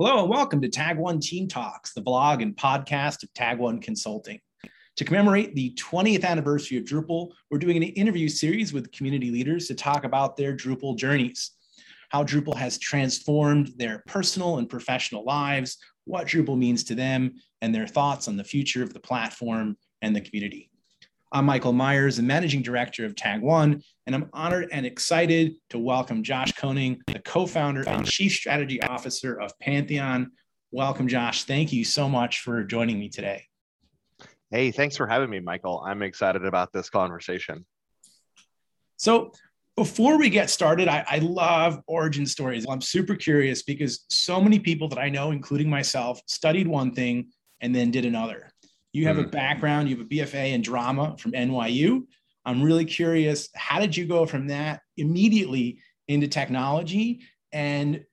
[0.00, 3.80] Hello and welcome to Tag One Team Talks, the blog and podcast of Tag One
[3.80, 4.38] Consulting.
[4.94, 9.66] To commemorate the 20th anniversary of Drupal, we're doing an interview series with community leaders
[9.66, 11.50] to talk about their Drupal journeys,
[12.10, 17.74] how Drupal has transformed their personal and professional lives, what Drupal means to them, and
[17.74, 20.70] their thoughts on the future of the platform and the community.
[21.30, 25.78] I'm Michael Meyers, the managing director of Tag One, and I'm honored and excited to
[25.78, 30.30] welcome Josh Koenig, the co founder and chief strategy officer of Pantheon.
[30.70, 31.44] Welcome, Josh.
[31.44, 33.44] Thank you so much for joining me today.
[34.50, 35.84] Hey, thanks for having me, Michael.
[35.86, 37.66] I'm excited about this conversation.
[38.96, 39.32] So,
[39.76, 42.66] before we get started, I, I, love origin stories.
[42.68, 47.28] I'm super curious because so many people that I know, including myself, studied one thing
[47.60, 48.50] and then did another.
[48.98, 49.20] You have mm.
[49.20, 49.30] a hmm.
[49.30, 52.04] background, you have a BFA in drama from NYU.
[52.44, 57.20] I'm really curious, how did you go from that immediately into technology?
[57.52, 58.04] And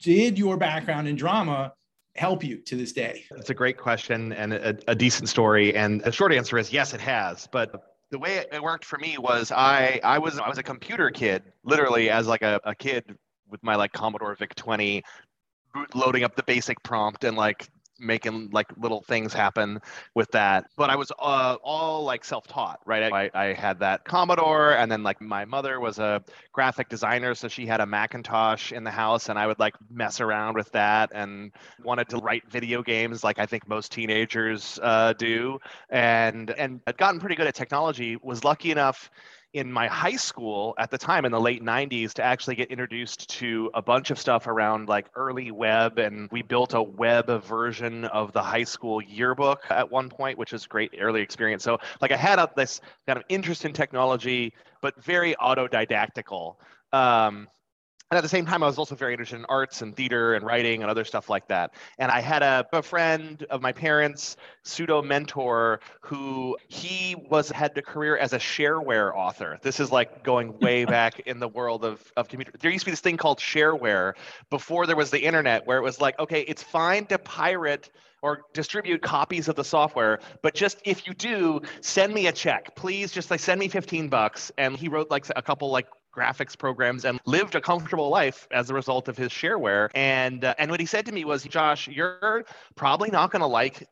[0.00, 1.74] did your background in drama
[2.14, 3.24] help you to this day?
[3.32, 5.74] It's a great question and a, a decent story.
[5.74, 7.46] And the short answer is yes, it has.
[7.52, 11.10] But the way it worked for me was I I was I was a computer
[11.10, 13.04] kid, literally as like a, a kid
[13.48, 15.02] with my like Commodore VIC 20
[15.94, 17.68] loading up the basic prompt and like
[18.02, 19.80] making like little things happen
[20.14, 20.66] with that.
[20.76, 23.12] But I was uh, all like self-taught, right?
[23.12, 26.22] I, I had that Commodore, and then like my mother was a
[26.52, 30.20] graphic designer, so she had a Macintosh in the house, and I would like mess
[30.20, 31.52] around with that and
[31.84, 35.58] wanted to write video games, like I think most teenagers uh, do,
[35.90, 38.16] and and I'd gotten pretty good at technology.
[38.22, 39.10] Was lucky enough
[39.52, 43.28] in my high school at the time in the late 90s to actually get introduced
[43.28, 48.06] to a bunch of stuff around like early web and we built a web version
[48.06, 51.62] of the high school yearbook at one point which is great early experience.
[51.62, 56.56] So like i had a, this kind of interest in technology but very autodidactical.
[56.92, 57.48] Um,
[58.12, 60.44] and at the same time, I was also very interested in arts and theater and
[60.44, 61.72] writing and other stuff like that.
[61.98, 67.74] And I had a, a friend of my parents, pseudo mentor, who he was had
[67.78, 69.58] a career as a shareware author.
[69.62, 72.52] This is like going way back in the world of, of computer.
[72.60, 74.12] There used to be this thing called shareware
[74.50, 77.88] before there was the internet, where it was like, okay, it's fine to pirate
[78.20, 82.76] or distribute copies of the software but just if you do send me a check
[82.76, 86.56] please just like send me 15 bucks and he wrote like a couple like graphics
[86.56, 89.88] programs and lived a comfortable life as a result of his shareware.
[89.94, 93.46] And uh, and what he said to me was, Josh, you're probably not going to
[93.46, 93.86] like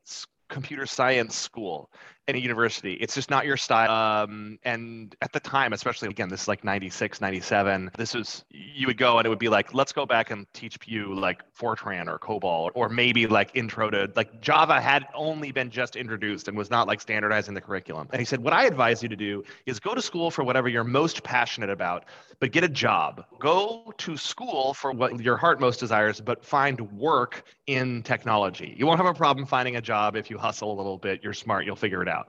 [0.48, 1.91] computer science school
[2.28, 2.94] in a university.
[2.94, 3.91] It's just not your style.
[3.91, 8.86] Um, and at the time, especially again, this is like 96, 97, this was, you
[8.86, 12.06] would go and it would be like, let's go back and teach you like Fortran
[12.09, 16.56] or COBOL, or maybe like intro to like Java had only been just introduced and
[16.56, 18.09] was not like standardizing the curriculum.
[18.12, 20.69] And he said, what I advise you to do is go to school for whatever
[20.69, 22.04] you're most passionate about,
[22.38, 23.25] but get a job.
[23.38, 28.75] Go to school for what your heart most desires, but find work in technology.
[28.76, 31.22] You won't have a problem finding a job if you hustle a little bit.
[31.22, 32.28] You're smart, you'll figure it out.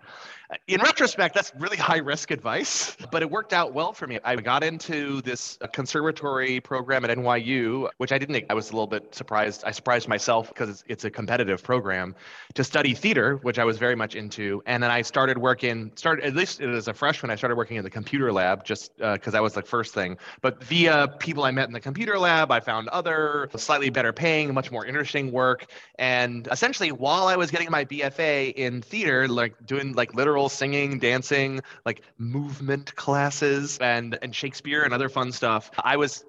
[0.67, 4.19] In retrospect, that's really high risk advice, but it worked out well for me.
[4.25, 8.88] I got into this conservatory program at NYU, which I didn't, I was a little
[8.88, 9.63] bit surprised.
[9.66, 12.16] I surprised myself because it's, it's a competitive program
[12.56, 14.62] to study theater, which I was very much into.
[14.66, 17.83] And then I started working, started at least as a freshman, I started working in
[17.85, 20.18] the computer lab just because uh, that was the first thing.
[20.41, 24.53] But via people I met in the computer lab, I found other slightly better paying,
[24.53, 25.68] much more interesting work.
[25.95, 31.00] And essentially, while I was getting my BFA in theater, like doing like literal singing,
[31.00, 35.72] dancing, like movement classes and and Shakespeare and other fun stuff.
[35.84, 36.24] I was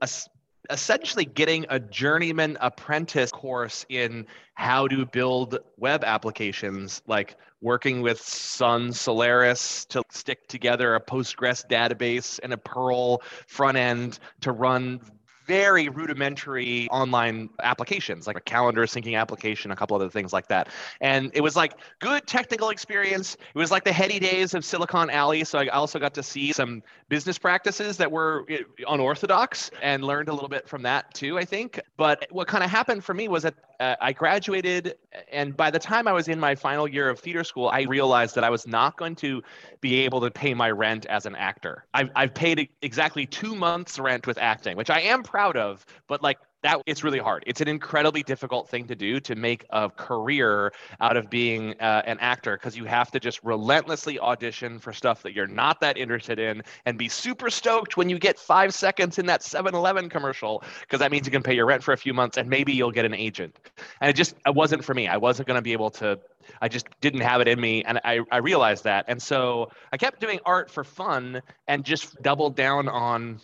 [0.71, 8.21] essentially getting a journeyman apprentice course in how to build web applications like working with
[8.21, 15.01] sun solaris to stick together a postgres database and a perl front end to run
[15.47, 20.69] very rudimentary online applications, like a calendar syncing application, a couple other things like that.
[21.00, 23.34] And it was like good technical experience.
[23.34, 25.44] It was like the heady days of Silicon Alley.
[25.44, 28.58] So I also got to see some business practices that were eh,
[28.88, 31.80] unorthodox and learned a little bit from that too, I think.
[31.97, 34.95] But what kind of happened for me was that uh, I graduated,
[35.33, 38.36] and by the time I was in my final year of theater school, I realized
[38.36, 39.42] that I was not going to
[39.80, 41.84] be able to pay my rent as an actor.
[41.92, 46.22] I've, I've paid exactly two months' rent with acting, which I am proud of, but
[46.22, 47.42] like that it's really hard.
[47.47, 52.03] It's an incredibly difficult thing to do to make a career out of being uh,
[52.06, 55.97] an actor because you have to just relentlessly audition for stuff that you're not that
[55.97, 60.62] interested in and be super stoked when you get five seconds in that 7-Eleven commercial
[60.82, 62.92] because that means you can pay your rent for a few months and maybe you'll
[62.92, 63.59] get an agent.
[64.00, 65.09] And it just it wasn't for me.
[65.09, 66.18] I wasn't going to be able to.
[66.60, 69.04] I just didn't have it in me, and I I realized that.
[69.06, 73.41] And so I kept doing art for fun and just doubled down on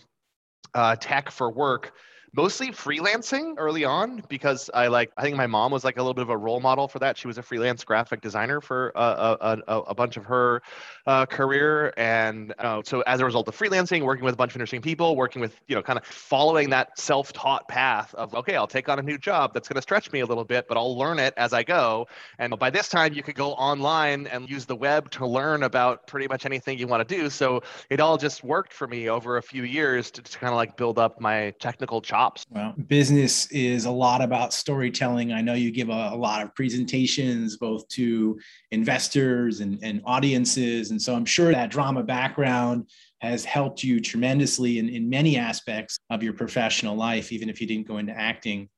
[0.74, 1.92] uh, tech for work
[2.32, 6.14] mostly freelancing early on because I like I think my mom was like a little
[6.14, 7.16] bit of a role model for that.
[7.16, 10.62] She was a freelance graphic designer for a, a, a, bunch of her
[11.06, 14.56] uh, career, and uh, so as a result of freelancing, working with a bunch of
[14.56, 18.66] interesting people, working with you know kind of following that self-taught path of okay, I'll
[18.66, 20.96] take on a new job that's going to stretch me a little bit, but I'll
[20.96, 22.06] learn it as I go.
[22.38, 26.06] And by this time, you could go online and use the web to learn about
[26.06, 27.30] pretty much anything you want to do.
[27.30, 30.56] So it all just worked for me over a few years to, to kind of
[30.56, 32.44] like build up my technical chops.
[32.50, 35.32] Well, business is a lot about storytelling.
[35.32, 38.38] I know you give a, a lot of presentations both to
[38.70, 40.90] investors and, and audiences.
[40.90, 42.88] And so I'm sure that drama background
[43.20, 47.66] has helped you tremendously in, in many aspects of your professional life, even if you
[47.66, 48.68] didn't go into acting.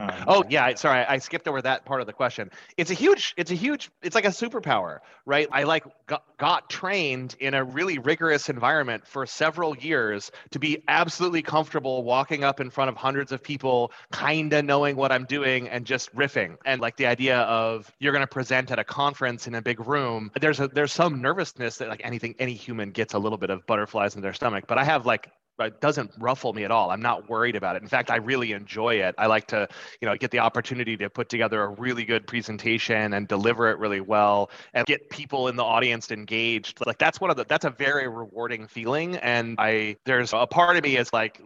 [0.00, 2.50] Um, oh yeah, sorry, I skipped over that part of the question.
[2.78, 5.46] It's a huge, it's a huge, it's like a superpower, right?
[5.52, 10.82] I like got, got trained in a really rigorous environment for several years to be
[10.88, 15.26] absolutely comfortable walking up in front of hundreds of people, kind of knowing what I'm
[15.26, 16.56] doing and just riffing.
[16.64, 20.30] And like the idea of you're to present at a conference in a big room,
[20.40, 23.66] there's a there's some nervousness that like anything any human gets a little bit of
[23.66, 25.30] butterflies in their stomach, but I have like
[25.66, 26.90] it doesn't ruffle me at all.
[26.90, 27.82] I'm not worried about it.
[27.82, 29.14] In fact, I really enjoy it.
[29.18, 29.68] I like to,
[30.00, 33.78] you know, get the opportunity to put together a really good presentation and deliver it
[33.78, 36.84] really well and get people in the audience engaged.
[36.84, 39.16] Like that's one of the that's a very rewarding feeling.
[39.16, 41.40] And I there's a part of me is like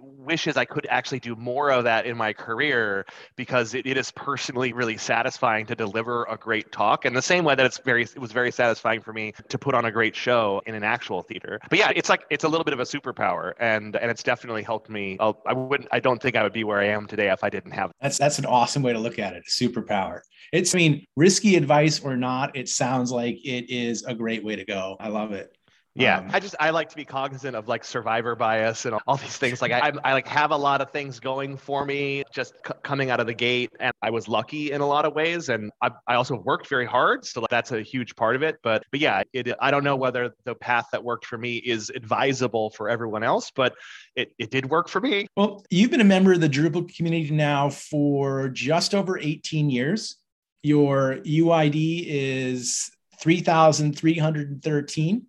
[0.00, 3.06] wishes I could actually do more of that in my career
[3.36, 7.04] because it, it is personally really satisfying to deliver a great talk.
[7.04, 9.74] And the same way that it's very it was very satisfying for me to put
[9.74, 11.60] on a great show in an actual theater.
[11.70, 14.62] But yeah, it's like it's a little bit of a superpower, and and it's definitely
[14.62, 15.16] helped me.
[15.20, 15.88] I wouldn't.
[15.92, 17.90] I don't think I would be where I am today if I didn't have.
[17.90, 17.96] it.
[18.00, 19.44] That's that's an awesome way to look at it.
[19.48, 20.20] Superpower.
[20.52, 24.56] It's I mean risky advice or not, it sounds like it is a great way
[24.56, 24.96] to go.
[25.00, 25.55] I love it.
[25.96, 29.16] Yeah, um, I just I like to be cognizant of like survivor bias and all
[29.16, 29.62] these things.
[29.62, 33.10] Like I, I like have a lot of things going for me just c- coming
[33.10, 35.92] out of the gate, and I was lucky in a lot of ways, and I,
[36.06, 38.58] I also worked very hard, so that's a huge part of it.
[38.62, 41.88] But but yeah, it I don't know whether the path that worked for me is
[41.90, 43.74] advisable for everyone else, but
[44.14, 45.28] it it did work for me.
[45.34, 50.16] Well, you've been a member of the Drupal community now for just over 18 years.
[50.62, 55.26] Your UID is 3,313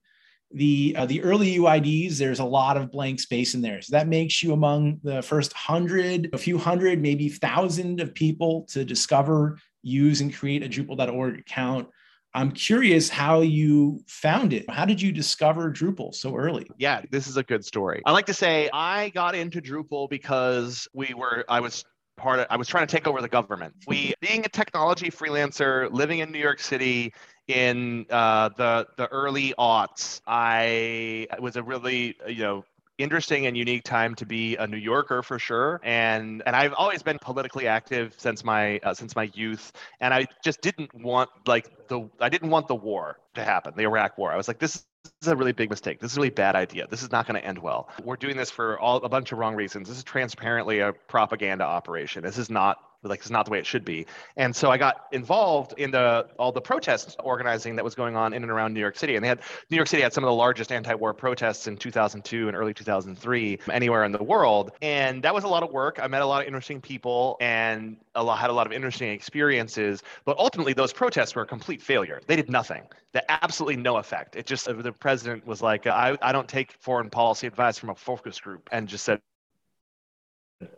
[0.51, 3.81] the uh, the early UIDs, there's a lot of blank space in there.
[3.81, 8.65] So that makes you among the first hundred, a few hundred, maybe thousand of people
[8.69, 11.89] to discover, use, and create a Drupal.org account.
[12.33, 14.69] I'm curious how you found it.
[14.69, 16.69] How did you discover Drupal so early?
[16.77, 18.01] Yeah, this is a good story.
[18.05, 21.83] I like to say I got into Drupal because we were I was
[22.15, 23.73] part of I was trying to take over the government.
[23.87, 27.13] We being a technology freelancer living in New York City
[27.47, 32.65] in uh, the the early aughts, I was a really you know
[32.97, 35.79] interesting and unique time to be a New Yorker for sure.
[35.83, 39.71] And and I've always been politically active since my uh, since my youth.
[39.99, 43.83] And I just didn't want like the I didn't want the war to happen, the
[43.83, 44.31] Iraq War.
[44.31, 44.85] I was like, this
[45.21, 45.99] is a really big mistake.
[45.99, 46.87] This is a really bad idea.
[46.87, 47.89] This is not going to end well.
[48.03, 49.87] We're doing this for all a bunch of wrong reasons.
[49.87, 52.23] This is transparently a propaganda operation.
[52.23, 54.05] This is not like it's not the way it should be.
[54.35, 58.33] And so I got involved in the all the protest organizing that was going on
[58.33, 59.15] in and around New York City.
[59.15, 62.47] And they had New York City had some of the largest anti-war protests in 2002
[62.47, 64.71] and early 2003 anywhere in the world.
[64.81, 65.99] And that was a lot of work.
[66.01, 69.11] I met a lot of interesting people and a lot, had a lot of interesting
[69.11, 70.03] experiences.
[70.25, 72.21] But ultimately, those protests were a complete failure.
[72.25, 72.83] They did nothing.
[73.13, 74.35] That absolutely no effect.
[74.35, 77.95] It just the president was like, I, I don't take foreign policy advice from a
[77.95, 79.21] focus group, and just said,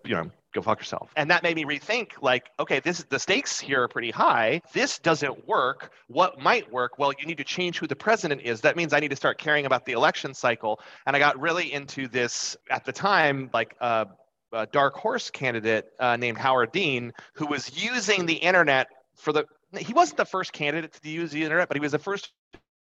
[0.05, 1.11] you know go fuck yourself.
[1.15, 4.61] And that made me rethink like, okay, this the stakes here are pretty high.
[4.73, 5.91] This doesn't work.
[6.07, 6.97] What might work?
[6.97, 8.61] Well, you need to change who the president is.
[8.61, 10.79] That means I need to start caring about the election cycle.
[11.05, 14.05] And I got really into this at the time, like uh,
[14.51, 19.45] a dark horse candidate uh, named Howard Dean, who was using the internet for the.
[19.77, 22.31] He wasn't the first candidate to use the internet, but he was the first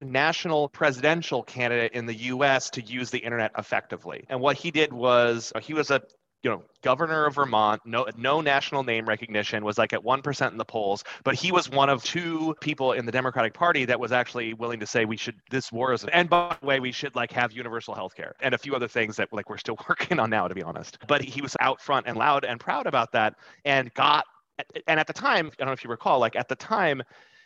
[0.01, 4.25] national presidential candidate in the US to use the internet effectively.
[4.29, 6.01] And what he did was uh, he was a
[6.43, 10.51] you know, governor of Vermont, no no national name recognition, was like at one percent
[10.51, 13.99] in the polls, but he was one of two people in the Democratic Party that
[13.99, 16.91] was actually willing to say we should this war is and by the way we
[16.91, 19.77] should like have universal health care and a few other things that like we're still
[19.89, 20.97] working on now to be honest.
[21.07, 24.25] But he was out front and loud and proud about that and got
[24.87, 27.01] and at the time, I don't know if you recall, like at the time,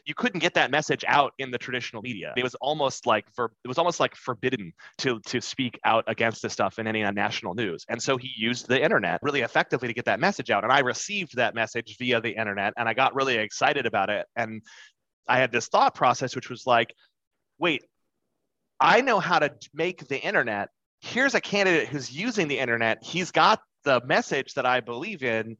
[0.05, 2.33] you couldn't get that message out in the traditional media.
[2.37, 6.53] It was almost like it was almost like forbidden to to speak out against this
[6.53, 7.85] stuff in any uh, national news.
[7.89, 10.63] And so he used the internet really effectively to get that message out.
[10.63, 14.27] And I received that message via the internet, and I got really excited about it.
[14.35, 14.61] And
[15.27, 16.93] I had this thought process, which was like,
[17.57, 17.83] wait,
[18.79, 20.69] I know how to make the internet.
[21.01, 23.03] Here's a candidate who's using the internet.
[23.03, 25.57] He's got the message that I believe in,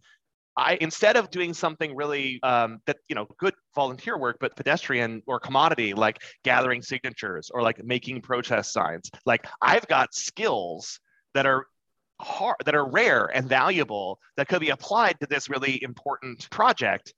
[0.57, 5.21] I instead of doing something really um, that you know good volunteer work, but pedestrian
[5.27, 10.99] or commodity like gathering signatures or like making protest signs, like I've got skills
[11.33, 11.67] that are
[12.21, 17.13] hard that are rare and valuable that could be applied to this really important project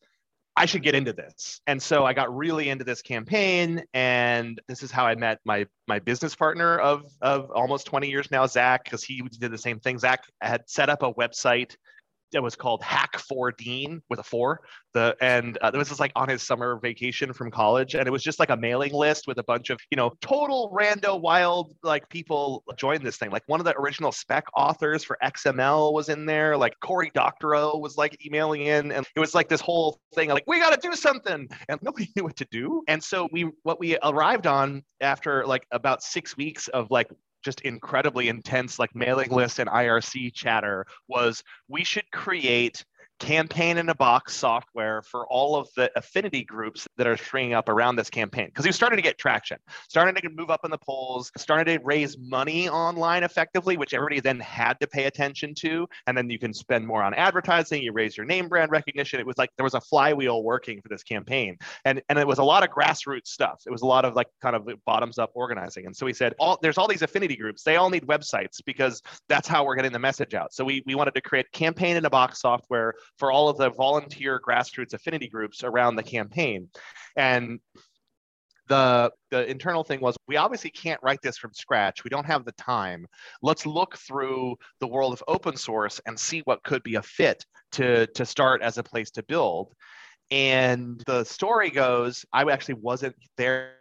[0.58, 1.62] I should get into this.
[1.67, 3.84] And so I got really into this campaign.
[3.94, 8.32] And this is how I met my my business partner of, of almost 20 years
[8.32, 10.00] now, Zach, because he did the same thing.
[10.00, 11.75] Zach had set up a website
[12.31, 14.62] that was called Hack for Dean with a four.
[14.93, 18.12] The and uh, it was just like on his summer vacation from college, and it
[18.12, 21.75] was just like a mailing list with a bunch of you know total rando wild
[21.84, 23.31] like people joined this thing.
[23.31, 26.57] Like one of the original spec authors for XML was in there.
[26.57, 30.29] Like Cory Doctorow was like emailing in, and it was like this whole thing.
[30.29, 32.84] Like we got to do something, and nobody knew what to do.
[32.88, 37.10] And so we what we arrived on after like about six weeks of like
[37.47, 42.83] just incredibly intense like mailing list and IRC chatter was we should create
[43.19, 47.69] campaign in a box software for all of the affinity groups that are springing up
[47.69, 49.57] around this campaign because he was starting to get traction
[49.89, 54.19] starting to move up in the polls starting to raise money online effectively which everybody
[54.19, 55.88] then had to pay attention to.
[56.05, 59.19] And then you can spend more on advertising you raise your name brand recognition.
[59.19, 61.57] It was like there was a flywheel working for this campaign.
[61.86, 63.62] And and it was a lot of grassroots stuff.
[63.65, 65.86] It was a lot of like kind of bottoms up organizing.
[65.86, 67.63] And so he said all there's all these affinity groups.
[67.63, 70.53] They all need websites because that's how we're getting the message out.
[70.53, 73.69] So we, we wanted to create campaign in a box software for all of the
[73.71, 76.69] volunteer grassroots affinity groups around the campaign.
[77.15, 77.59] And
[78.67, 82.03] the the internal thing was we obviously can't write this from scratch.
[82.03, 83.05] We don't have the time.
[83.41, 87.45] Let's look through the world of open source and see what could be a fit
[87.73, 89.73] to to start as a place to build.
[90.29, 93.76] And the story goes i actually wasn't there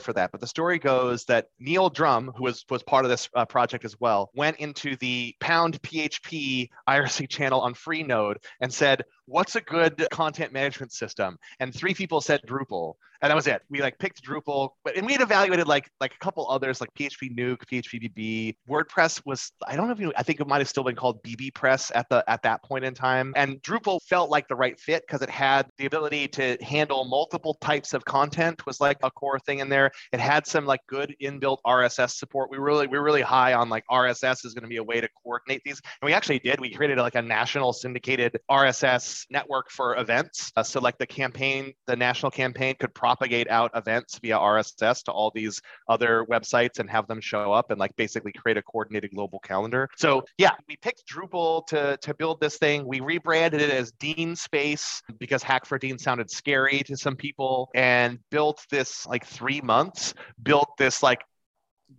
[0.00, 0.32] for that.
[0.32, 3.84] But the story goes that Neil Drumm, who was was part of this uh, project
[3.84, 9.60] as well, went into the pound PHP IRC channel on Freenode and said, "What's a
[9.60, 13.62] good content management system?" And three people said Drupal, and that was it.
[13.70, 16.92] We like picked Drupal, but and we had evaluated like like a couple others like
[16.94, 20.58] PHP Nuke, PHP BB, WordPress was I don't know if you I think it might
[20.58, 24.00] have still been called BB Press at the at that point in time, and Drupal
[24.02, 28.04] felt like the right fit because it had the ability to handle multiple types of
[28.04, 29.90] content was like a core thing in there.
[30.12, 32.50] It had some like good inbuilt RSS support.
[32.50, 35.00] We really we are really high on like RSS is going to be a way
[35.00, 36.60] to coordinate these, and we actually did.
[36.60, 40.52] We created like a national syndicated RSS network for events.
[40.56, 45.12] Uh, so like the campaign, the national campaign could propagate out events via RSS to
[45.12, 49.10] all these other websites and have them show up and like basically create a coordinated
[49.14, 49.88] global calendar.
[49.96, 52.86] So yeah, we picked Drupal to, to build this thing.
[52.86, 57.70] We rebranded it as Dean Space because Hack for Dean sounded scary to some people
[57.74, 61.20] and built this like three months, built this like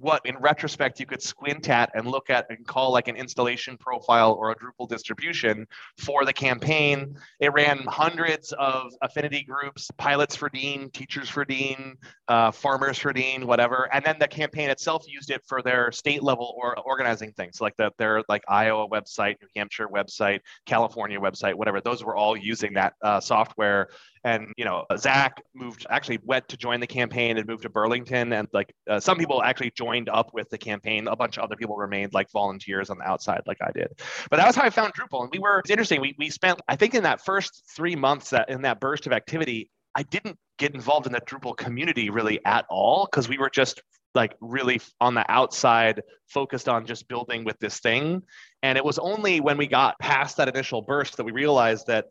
[0.03, 3.77] what in retrospect you could squint at and look at and call like an installation
[3.77, 5.65] profile or a Drupal distribution
[5.97, 7.17] for the campaign.
[7.39, 11.95] It ran hundreds of affinity groups, pilots for Dean, teachers for Dean,
[12.27, 13.87] uh, farmers for Dean, whatever.
[13.93, 17.77] And then the campaign itself used it for their state level or organizing things like
[17.77, 21.79] the, their like Iowa website, New Hampshire website, California website, whatever.
[21.79, 23.87] Those were all using that uh, software
[24.23, 28.33] and you know zach moved actually went to join the campaign and moved to burlington
[28.33, 31.07] and like uh, some people actually joined up with the campaign.
[31.07, 33.87] A bunch of other people remained like volunteers on the outside like i did.
[34.29, 36.61] But that was how i found drupal and we were it's interesting we, we spent
[36.67, 40.37] i think in that first three months that in that burst of activity i didn't
[40.57, 43.81] get involved in the drupal community really at all because we were just
[44.15, 48.21] like really on the outside focused on just building with this thing.
[48.61, 52.05] And it was only when we got past that initial burst that we realized that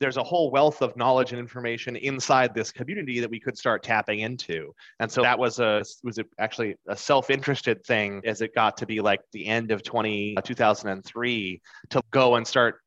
[0.00, 3.82] there's a whole wealth of knowledge and information inside this community that we could start
[3.82, 4.74] tapping into.
[5.00, 9.00] And so that was a was actually a self-interested thing as it got to be
[9.00, 11.60] like the end of 20 uh, 2003
[11.90, 12.80] to go and start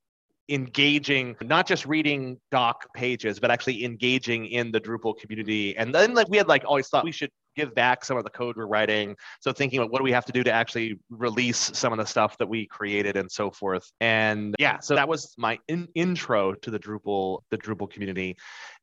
[0.49, 6.15] engaging not just reading doc pages but actually engaging in the drupal community and then
[6.15, 8.65] like we had like always thought we should give back some of the code we're
[8.65, 9.15] writing.
[9.41, 12.05] So thinking about what do we have to do to actually release some of the
[12.05, 13.91] stuff that we created and so forth.
[13.99, 18.37] And yeah, so that was my in- intro to the Drupal, the Drupal community.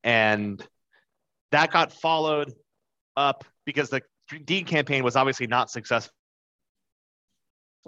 [0.04, 0.62] And
[1.52, 2.52] that got followed
[3.16, 4.02] up because the
[4.44, 6.12] Dean campaign was obviously not successful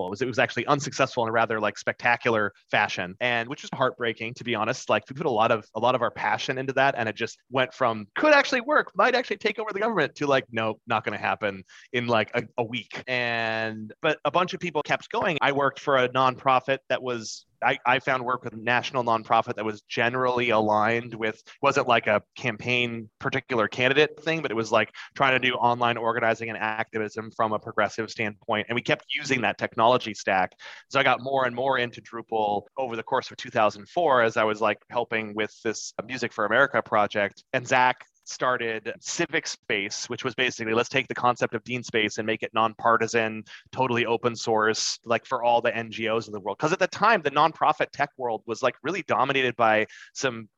[0.06, 3.70] it was, it was actually unsuccessful in a rather like spectacular fashion, and which was
[3.72, 4.88] heartbreaking to be honest.
[4.88, 7.16] Like we put a lot of a lot of our passion into that, and it
[7.16, 10.78] just went from could actually work, might actually take over the government to like no,
[10.86, 13.02] not going to happen in like a, a week.
[13.06, 15.38] And but a bunch of people kept going.
[15.40, 19.54] I worked for a nonprofit that was I, I found work with a national nonprofit
[19.56, 24.70] that was generally aligned with wasn't like a campaign particular candidate thing, but it was
[24.72, 28.66] like trying to do online organizing and activism from a progressive standpoint.
[28.68, 30.52] And we kept using that technology stack.
[30.88, 34.44] So I got more and more into Drupal over the course of 2004 as I
[34.44, 37.44] was like helping with this Music for America project.
[37.52, 42.18] And Zach started Civic Space, which was basically let's take the concept of Dean Space
[42.18, 46.58] and make it nonpartisan, totally open source, like for all the NGOs in the world.
[46.58, 50.48] Because at the time, the nonprofit tech world was like really dominated by some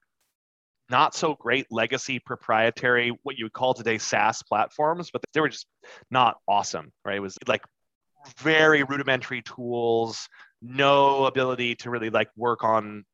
[0.91, 5.49] not so great legacy proprietary, what you would call today SaaS platforms, but they were
[5.49, 5.67] just
[6.11, 7.17] not awesome, right?
[7.17, 7.63] It was like
[8.39, 10.29] very rudimentary tools,
[10.61, 13.05] no ability to really like work on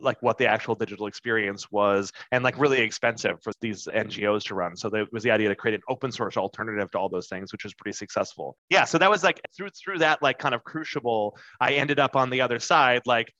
[0.00, 4.54] like what the actual digital experience was and like really expensive for these ngos to
[4.54, 4.76] run.
[4.76, 7.52] So there was the idea to create an open source alternative to all those things
[7.52, 8.56] which was pretty successful.
[8.68, 12.16] Yeah so that was like through through that like kind of crucible i ended up
[12.16, 13.32] on the other side like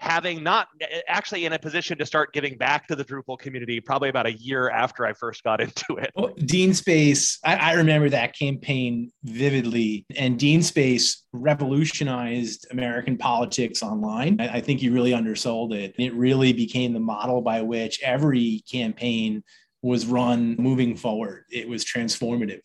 [0.00, 0.68] having not
[1.08, 4.32] actually in a position to start giving back to the Drupal community probably about a
[4.32, 6.10] year after I first got into it.
[6.16, 10.06] Well, Dean Space, I, I, remember that campaign vividly.
[10.16, 14.40] And Dean Space revolutionized American politics online.
[14.40, 15.94] I, I think you really undersold it.
[15.98, 19.44] It really became the model by which every campaign
[19.82, 21.44] was run moving forward.
[21.50, 22.60] It was transformative.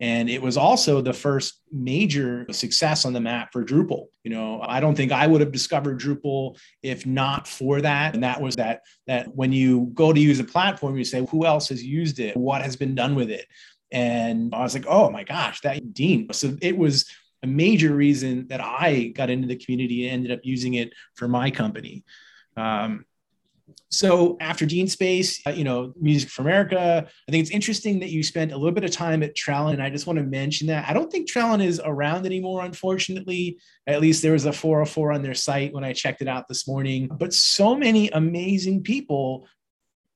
[0.00, 4.06] And it was also the first major success on the map for Drupal.
[4.24, 8.14] You know, I don't think I would have discovered Drupal if not for that.
[8.14, 11.46] And that was that that when you go to use a platform, you say, who
[11.46, 12.36] else has used it?
[12.36, 13.46] What has been done with it?
[13.92, 16.32] And I was like, oh my gosh, that Dean.
[16.32, 17.06] So it was
[17.44, 21.28] a major reason that I got into the community and ended up using it for
[21.28, 22.04] my company.
[22.56, 23.04] Um,
[23.90, 28.10] so after Dean Space, uh, you know, Music for America, I think it's interesting that
[28.10, 29.74] you spent a little bit of time at Trellon.
[29.74, 33.58] And I just want to mention that I don't think Trellon is around anymore, unfortunately.
[33.86, 36.66] At least there was a 404 on their site when I checked it out this
[36.66, 37.08] morning.
[37.18, 39.46] But so many amazing people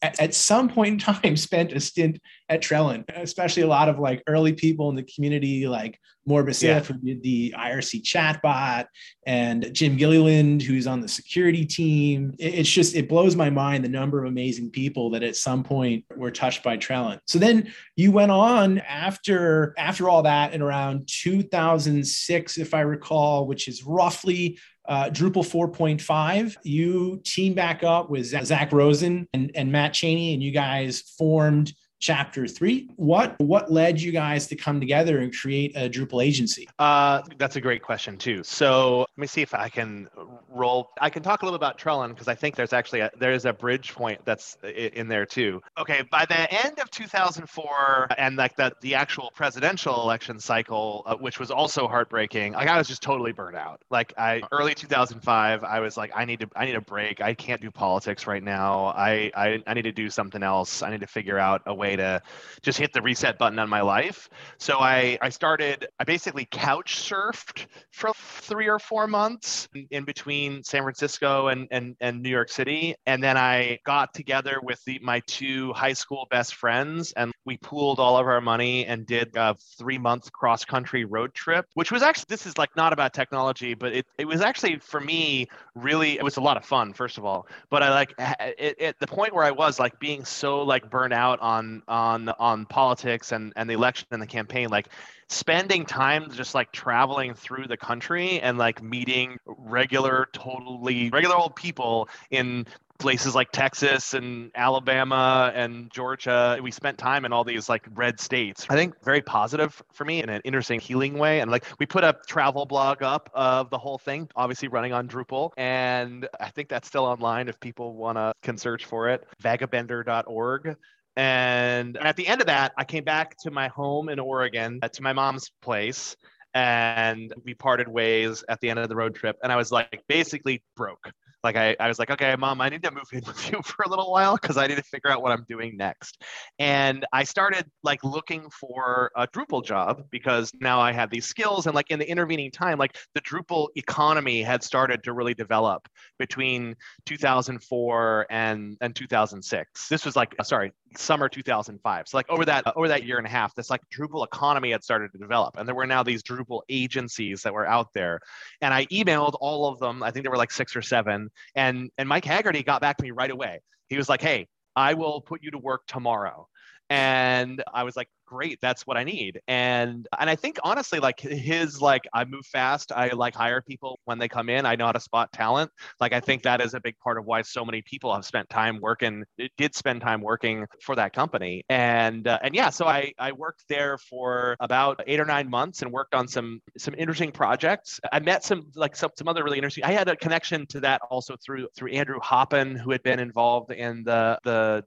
[0.02, 3.99] at, at, some point in time spent a stint at Trellon, especially a lot of
[3.99, 6.81] like early people in the community, like Morbus yeah.
[6.81, 8.87] who did the IRC chatbot,
[9.26, 12.35] and Jim Gilliland, who's on the security team.
[12.38, 16.05] It's just, it blows my mind the number of amazing people that at some point
[16.17, 17.19] were touched by Trellon.
[17.26, 23.46] So then you went on after after all that in around 2006, if I recall,
[23.46, 29.70] which is roughly uh, Drupal 4.5, you team back up with Zach Rosen and, and
[29.70, 32.89] Matt Cheney, and you guys formed chapter three.
[32.97, 36.69] What what led you guys to come together and create a Drupal agency?
[36.79, 38.43] Uh, that's a great question too.
[38.45, 40.09] So let me see if I can
[40.49, 40.91] roll.
[41.01, 43.45] I can talk a little bit about Trellon because I think there's actually a, there's
[43.45, 45.61] a bridge point that's in there too.
[45.79, 51.17] Okay, by the end of 2004 and like the the actual presidential election cycle, uh,
[51.17, 53.83] which was also heartbreaking, like I was just totally burnt out.
[53.91, 57.21] Like I early 2005, I was like, I need to I need a break.
[57.21, 58.87] I can't do politics right now.
[58.87, 60.83] I I, I need to do something else.
[60.83, 62.22] I need to figure out a way way to
[62.62, 64.29] just hit the reset button on my life.
[64.59, 70.62] So I, I started, I basically couch surfed for three or four months in between
[70.62, 72.94] San Francisco and, and, and New York City.
[73.07, 77.57] And then I got together with the, my two high school best friends and we
[77.57, 81.91] pooled all of our money and did a three month cross country road trip, which
[81.91, 85.49] was actually, this is like not about technology, but it, it was actually for me
[85.75, 87.47] really, it was a lot of fun, first of all.
[87.71, 91.15] But I like, it, it, the point where I was like being so like burnt
[91.15, 94.91] out on on on politics and and the election and the campaign like
[95.29, 101.57] spending time just like traveling through the country and like meeting regular totally regular old
[101.57, 102.67] people in
[102.99, 106.59] places like Texas and Alabama and Georgia.
[106.63, 108.67] We spent time in all these like red states.
[108.69, 111.41] I think very positive for me in an interesting healing way.
[111.41, 115.09] And like we put a travel blog up of the whole thing, obviously running on
[115.09, 115.51] Drupal.
[115.57, 119.27] And I think that's still online if people want to can search for it.
[119.43, 120.77] Vagabender.org.
[121.17, 124.89] And at the end of that, I came back to my home in Oregon, uh,
[124.89, 126.17] to my mom's place,
[126.55, 129.37] and we parted ways at the end of the road trip.
[129.43, 131.11] And I was like basically broke
[131.44, 133.85] like I, I was like okay mom i need to move in with you for
[133.85, 136.22] a little while because i need to figure out what i'm doing next.
[136.59, 141.66] And i started like looking for a drupal job because now i had these skills
[141.66, 145.88] and like in the intervening time like the drupal economy had started to really develop
[146.18, 146.74] between
[147.07, 152.88] 2004 and and 2006 this was like sorry summer 2005 so like over that over
[152.88, 155.74] that year and a half this like drupal economy had started to develop and there
[155.74, 158.20] were now these drupal agencies that were out there.
[158.61, 161.91] And i emailed all of them i think there were like six or seven and
[161.99, 163.61] and Mike Haggerty got back to me right away.
[163.88, 166.49] He was like, "Hey, I will put you to work tomorrow."
[166.90, 169.40] And i was like great that's what i need.
[169.48, 173.98] And and i think honestly like his like i move fast i like hire people
[174.05, 175.70] when they come in i know how to spot talent.
[176.01, 178.48] Like i think that is a big part of why so many people have spent
[178.51, 179.24] time working
[179.57, 181.64] did spend time working for that company.
[181.68, 185.83] And uh, and yeah so i i worked there for about eight or nine months
[185.83, 188.01] and worked on some some interesting projects.
[188.12, 191.01] I met some like some, some other really interesting i had a connection to that
[191.11, 194.85] also through through andrew hoppin who had been involved in the the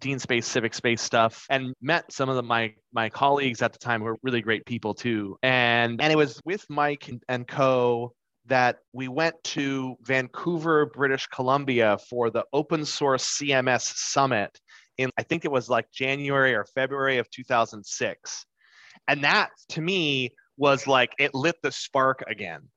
[0.00, 3.78] Dean Space, Civic Space stuff, and met some of the, my my colleagues at the
[3.78, 5.38] time who were really great people too.
[5.42, 8.12] And and it was with Mike and co
[8.46, 14.58] that we went to Vancouver, British Columbia for the Open Source CMS Summit
[14.98, 18.46] in I think it was like January or February of 2006.
[19.06, 22.68] And that to me was like it lit the spark again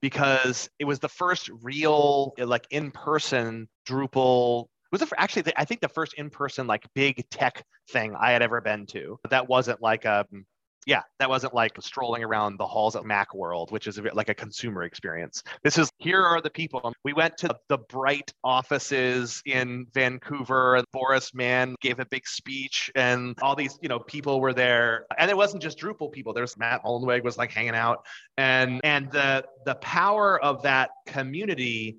[0.00, 5.80] because it was the first real like in-person Drupal was the, actually the, I think
[5.80, 9.18] the first in-person like big tech thing I had ever been to.
[9.30, 10.46] That wasn't like a um,
[10.86, 14.34] yeah, that wasn't like strolling around the halls of Macworld, which is a like a
[14.34, 15.42] consumer experience.
[15.62, 16.92] This is here are the people.
[17.04, 22.90] We went to the Bryght offices in Vancouver, and Boris Mann gave a big speech,
[22.94, 25.06] and all these you know people were there.
[25.18, 26.32] And it wasn't just Drupal people.
[26.32, 28.06] There's Matt Mullenweg was like hanging out,
[28.38, 31.98] and and the the power of that community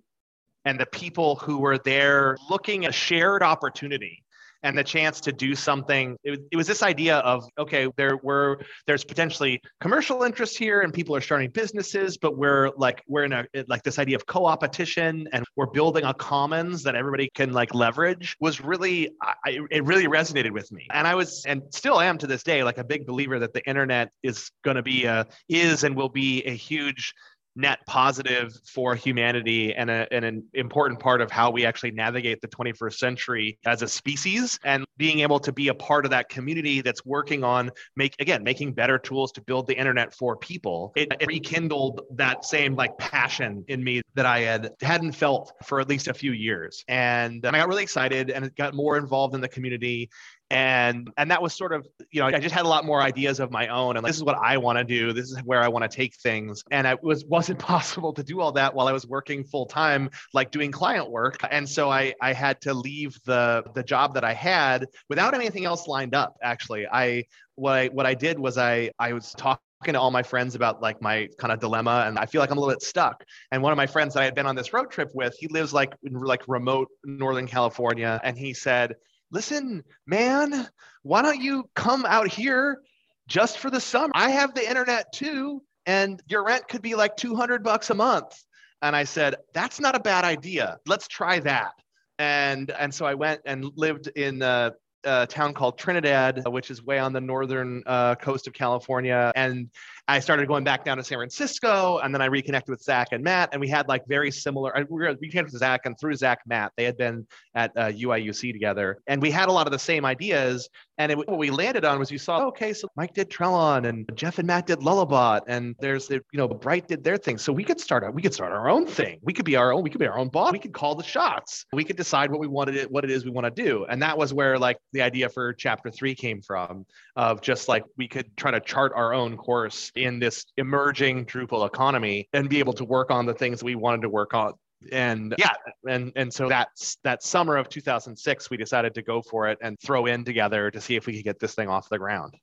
[0.65, 4.23] and the people who were there looking a shared opportunity
[4.63, 6.17] and the chance to do something.
[6.23, 10.81] It was, it was this idea of okay there were there's potentially commercial interest here
[10.81, 14.25] and people are starting businesses but we're like we're in a like this idea of
[14.25, 19.83] co-opetition and we're building a commons that everybody can like leverage was really I, it
[19.83, 20.87] really resonated with me.
[20.91, 23.67] And i was and still am to this day like a big believer that the
[23.67, 27.13] internet is going to be a is and will be a huge
[27.55, 32.39] net positive for humanity and, a, and, an important part of how we actually navigate
[32.41, 36.29] the 21st century as a species and being able to be a part of that
[36.29, 40.93] community that's working on make again making better tools to build the internet for people.
[40.95, 45.79] It, it rekindled that same like passion in me that i had hadn't felt for
[45.79, 46.83] at least a few years.
[46.87, 50.09] And, and i got really excited and got more involved in the community
[50.51, 53.39] and and that was sort of you know i just had a lot more ideas
[53.39, 55.61] of my own and like, this is what i want to do this is where
[55.61, 58.87] i want to take things and it was wasn't possible to do all that while
[58.87, 62.73] i was working full time like doing client work and so i i had to
[62.73, 67.23] leave the the job that i had without anything else lined up actually i
[67.55, 70.53] what i what i did was i i was talking talking to all my friends
[70.53, 73.23] about like my kind of dilemma and I feel like I'm a little bit stuck.
[73.51, 75.47] And one of my friends that I had been on this road trip with, he
[75.47, 78.21] lives like in like remote Northern California.
[78.23, 78.93] And he said,
[79.31, 80.67] listen, man,
[81.03, 82.81] why don't you come out here
[83.27, 84.11] just for the summer?
[84.13, 88.43] I have the internet too, and your rent could be like 200 bucks a month.
[88.81, 90.77] And I said, that's not a bad idea.
[90.87, 91.73] Let's try that.
[92.19, 94.71] And, and so I went and lived in uh,
[95.03, 99.31] a town called Trinidad, which is way on the northern uh, coast of California.
[99.35, 99.69] And
[100.11, 103.23] I started going back down to San Francisco, and then I reconnected with Zach and
[103.23, 104.73] Matt, and we had like very similar.
[104.89, 108.51] We were reconnected with Zach, and through Zach, Matt, they had been at uh, UIUC
[108.51, 110.67] together, and we had a lot of the same ideas.
[110.97, 114.07] And it, what we landed on was you saw, okay, so Mike did Trellon, and
[114.13, 117.37] Jeff and Matt did Lullabot, and there's the, you know, Bryght did their thing.
[117.37, 119.17] So we could start a, we could start our own thing.
[119.23, 120.51] We could be our own, we could be our own boss.
[120.51, 121.65] We could call the shots.
[121.71, 123.85] We could decide what we wanted it, what it is we want to do.
[123.89, 127.85] And that was where like the idea for chapter three came from, of just like
[127.97, 132.59] we could try to chart our own course in this emerging Drupal economy and be
[132.59, 134.53] able to work on the things we wanted to work on
[134.91, 135.51] and yeah
[135.87, 139.79] and and so that's that summer of 2006 we decided to go for it and
[139.79, 142.33] throw in together to see if we could get this thing off the ground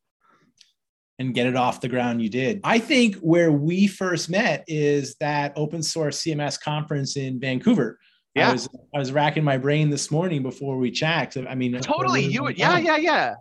[1.19, 5.17] and get it off the ground you did i think where we first met is
[5.17, 7.99] that open source cms conference in vancouver
[8.35, 8.51] yeah.
[8.51, 11.37] I was I was racking my brain this morning before we checked.
[11.37, 12.23] I mean, totally.
[12.23, 13.35] You, yeah, yeah, yeah.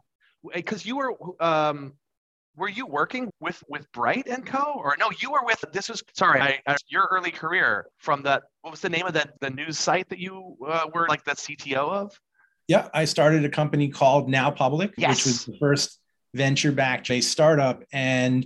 [0.53, 1.93] Because you were um,
[2.57, 4.73] were you working with with Bryght and Co.
[4.75, 8.43] Or no, you were with this was sorry, I, I, your early career from that.
[8.61, 11.31] What was the name of that the news site that you uh, were like the
[11.31, 12.19] CTO of?
[12.67, 15.17] Yeah, I started a company called NowPublic, yes.
[15.17, 15.99] which was the first
[16.33, 18.45] venture backed J startup, and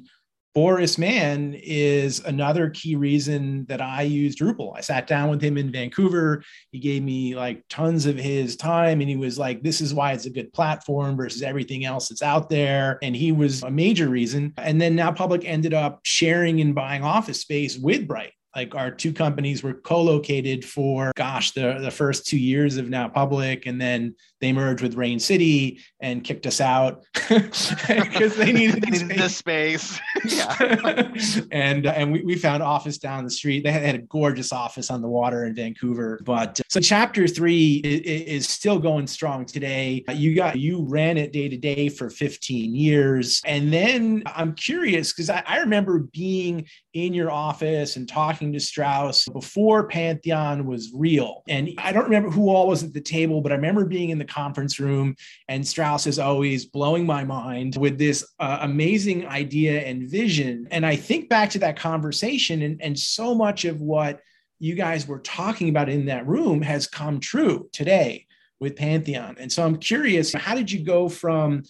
[0.54, 4.76] Boris Mann is another key reason that I use Drupal.
[4.76, 6.44] I sat down with him in Vancouver.
[6.72, 10.12] He gave me like tons of his time and he was like, this is why
[10.12, 13.00] it's a good platform versus everything else that's out there.
[13.02, 14.54] And he was a major reason.
[14.58, 18.34] And then NowPublic ended up sharing and buying office space with Bryght.
[18.56, 23.64] Like our two companies were co-located for gosh the, the first two years of NowPublic
[23.66, 29.20] and then they merged with Raincity and kicked us out because they needed, they needed
[29.20, 30.00] the space.
[30.26, 31.12] yeah.
[31.52, 33.64] And uh, and we, we found office down the street.
[33.64, 36.80] They had, they had, a gorgeous office on the water in vancouver but uh, so
[36.80, 40.04] chapter three is, is, still going strong today.
[40.12, 43.42] You got you ran it day to day for 15 years.
[43.46, 48.60] And then i'm curious because I, I remember being in your office and talking to
[48.60, 51.44] Strauss before Pantheon was real.
[51.48, 54.18] And I don't remember who all was at the table, but I remember being in
[54.18, 55.16] the conference room
[55.48, 60.68] and Strauss is always blowing my mind with this uh, amazing idea and vision.
[60.72, 64.20] And I think back to that conversation and, and so much of what
[64.60, 68.26] you guys were talking about in that room has come true today
[68.60, 69.36] with Pantheon.
[69.40, 71.64] And so I'm curious, how did you go from,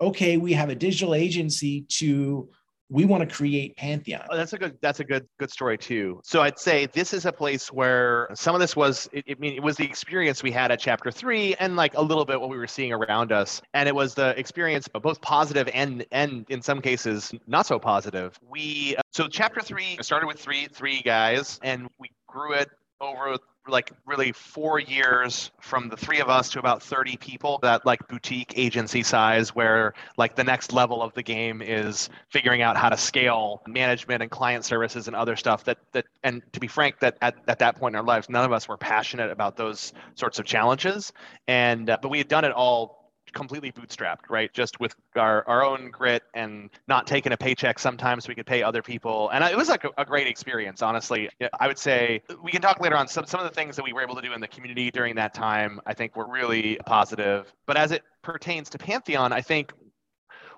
[0.00, 2.48] okay, we have a digital agency to
[2.92, 4.26] we want to create Pantheon.
[4.30, 4.76] Oh, that's a good.
[4.82, 6.20] That's a good good story too.
[6.22, 9.08] So I'd say this is a place where some of this was.
[9.12, 12.02] It, I mean, it was the experience we had at Chapter Three, and like a
[12.02, 15.68] little bit what we were seeing around us, and it was the experience both positive
[15.72, 18.38] and and in some cases not so positive.
[18.48, 22.68] We uh, so Chapter Three started with three three guys, and we grew it
[23.00, 23.36] over
[23.68, 28.06] like really four years from the three of us to about 30 people that like
[28.08, 32.88] boutique agency size where like the next level of the game is figuring out how
[32.88, 36.98] to scale management and client services and other stuff that that and to be frank
[36.98, 39.92] that at, at that point in our lives none of us were passionate about those
[40.14, 41.12] sorts of challenges.
[41.46, 43.01] And uh, but we had done it all
[43.32, 44.52] completely bootstrapped, right?
[44.52, 48.62] Just with our, our own grit and not taking a paycheck sometimes we could pay
[48.62, 49.30] other people.
[49.30, 51.28] And it was like a, a, great experience, honestly.
[51.60, 53.92] I would say we can talk later on some, some of the things that we
[53.92, 57.52] were able to do in the community during that time, I think were really positive.
[57.66, 59.72] But as it pertains to Pantheon, I think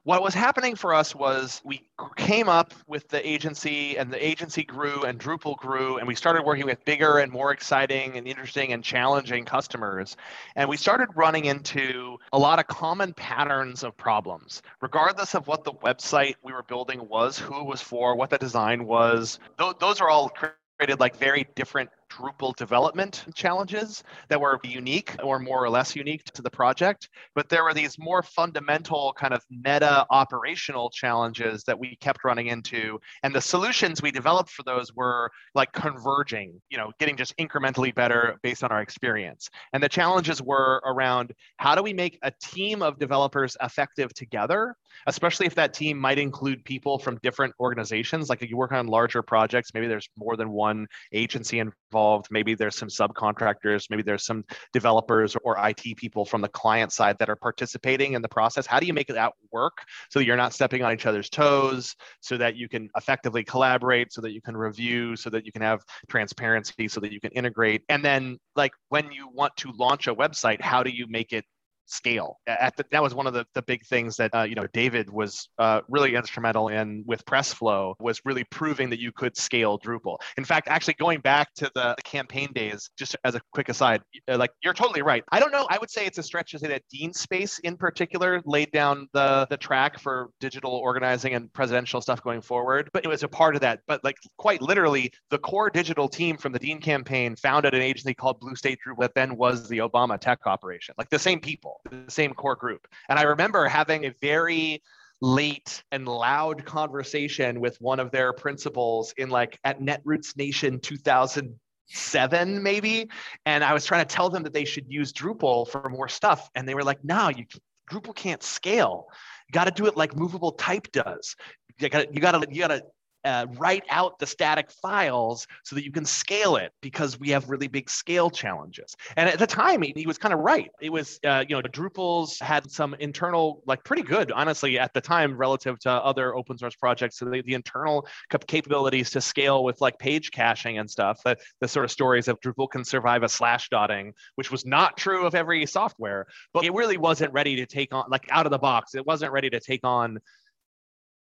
[0.05, 1.83] what was happening for us was we
[2.17, 6.45] came up with the agency and the agency grew and Drupal grew and we started
[6.45, 10.17] working with bigger and more exciting and interesting and challenging customers.
[10.57, 15.65] And we started running into a lot of common patterns of problems, regardless of what
[15.65, 19.39] the website we were building was, who it was for, what the design was.
[19.81, 25.63] Those are all created like very different Drupal development challenges that were unique or more
[25.63, 27.09] or less unique to the project.
[27.35, 32.49] But there were these more fundamental kind of meta operational challenges that we kept running
[32.49, 33.01] into.
[33.23, 37.95] And the solutions we developed for those were like converging, you know, getting just incrementally
[37.95, 39.49] better based on our experience.
[39.73, 44.77] And the challenges were around how do we make a team of developers effective together,
[45.07, 48.29] especially if that team might include people from different organizations.
[48.29, 52.27] Like if you work on larger projects, maybe there's more than one agency involved involved.
[52.33, 57.17] Maybe there's some subcontractors, maybe there's some developers or IT people from the client side
[57.21, 58.67] that are participating in the process.
[58.67, 59.79] How do you make that work
[60.11, 64.13] so that you're not stepping on each other's toes, so that you can effectively collaborate,
[64.13, 67.31] so that you can review, so that you can have transparency, so that you can
[67.31, 67.83] integrate?
[67.89, 71.45] And then, like, when you want to launch a website, how do you make it
[71.87, 72.39] scale.
[72.47, 75.49] The, that was one of the, the big things that uh, you know David was
[75.59, 80.19] uh, really instrumental in with PressFlow was really proving that you could scale Drupal.
[80.37, 84.03] In fact, actually going back to the, the campaign days, just as a quick aside,
[84.29, 85.25] uh, like you're totally right.
[85.33, 85.67] I don't know.
[85.71, 89.09] I would say it's a stretch to say that Dean Space in particular laid down
[89.13, 93.29] the the track for digital organizing and presidential stuff going forward, but it was a
[93.29, 93.81] part of that.
[93.87, 98.15] But like quite literally, the core digital team from the Dean campaign founded an agency
[98.15, 100.95] called Blue State Digital that then was the Obama tech operation.
[100.99, 102.87] Like the same people the same core group.
[103.09, 104.83] And I remember having a very
[105.21, 112.63] late and loud conversation with one of their principals in like at Netroots Nation 2007
[112.63, 113.09] maybe.
[113.47, 116.51] And i was trying to tell them that they should use drupal for more stuff.
[116.55, 117.47] And they were like no you
[117.91, 119.07] drupal can't scale.
[119.49, 121.37] You got to do it like movable type does.
[121.79, 122.83] You got to you got to you got to
[123.25, 127.49] uh, write out the static files so that you can scale it because we have
[127.49, 128.95] really big scale challenges.
[129.17, 130.71] And at the time, he, he was kind of right.
[130.81, 135.01] It was, uh, you know, Drupal's had some internal, like pretty good, honestly, at the
[135.01, 137.19] time relative to other open source projects.
[137.19, 138.07] So the, the internal
[138.47, 142.41] capabilities to scale with like page caching and stuff, the, the sort of stories of
[142.41, 146.73] Drupal can survive a slash dotting, which was not true of every software, but it
[146.73, 149.61] really wasn't ready to take on, like out of the box, it wasn't ready to
[149.61, 150.19] take on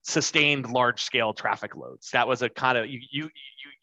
[0.03, 2.09] sustained large scale traffic loads.
[2.11, 3.29] That was a kind of you you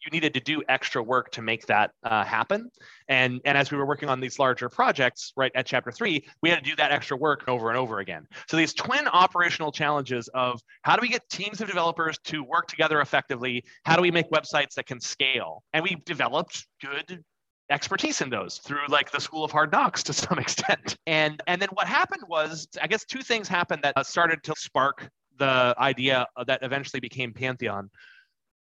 [0.03, 2.69] you needed to do extra work to make that uh, happen.
[3.07, 6.49] And and as we were working on these larger projects, right at chapter three, we
[6.49, 8.27] had to do that extra work over and over again.
[8.47, 12.67] So these twin operational challenges of how do we get teams of developers to work
[12.67, 13.63] together effectively?
[13.83, 15.63] How do we make websites that can scale?
[15.73, 17.23] And we developed good
[17.69, 21.61] expertise in those through like the school of hard knocks to some extent and and
[21.61, 25.07] then what happened was i guess two things happened that uh, started to spark
[25.39, 27.89] the idea that eventually became Pantheon.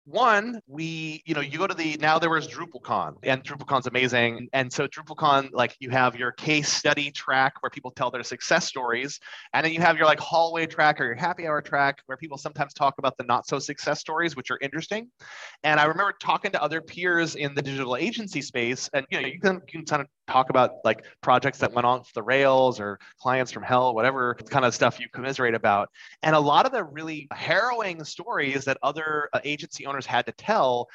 [0.09, 4.49] One, we, you know, you go to the now there was DrupalCon and DrupalCon's amazing.
[4.53, 8.65] And so DrupalCon, like you have your case study track where people tell their success
[8.65, 9.19] stories.
[9.53, 12.37] And then you have your like hallway track or your happy hour track where people
[12.37, 15.09] sometimes talk about the not so success stories, which are interesting.
[15.63, 19.27] And I remember talking to other peers in the digital agency space, and you know,
[19.27, 22.79] you can, you can kind of talk about like projects that went off the rails
[22.79, 25.89] or clients from hell, whatever kind of stuff you commiserate about.
[26.23, 30.31] And a lot of the really harrowing stories that other uh, agency owners had to
[30.31, 30.89] tell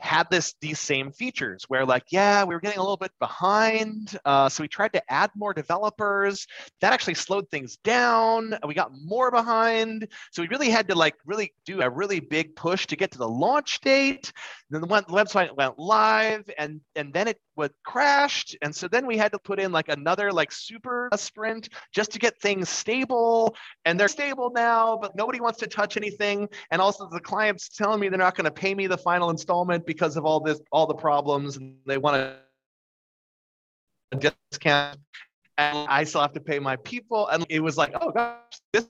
[0.00, 4.18] had this these same features where like yeah we were getting a little bit behind
[4.24, 6.46] uh, so we tried to add more developers.
[6.80, 8.58] That actually slowed things down.
[8.66, 10.08] We got more behind.
[10.32, 13.18] So we really had to like really do a really big push to get to
[13.18, 14.32] the launch date.
[14.70, 18.56] Then the, website went live and and then it was crashed.
[18.62, 22.18] And so then we had to put in like another like super sprint just to
[22.18, 23.54] get things stable.
[23.84, 26.48] And they're stable now but nobody wants to touch anything.
[26.70, 29.85] And also the client's telling me they're not going to pay me the final installment
[29.86, 32.16] because of all this all the problems and they want
[34.12, 34.98] to discount
[35.58, 38.36] and i still have to pay my people and it was like oh gosh
[38.72, 38.88] this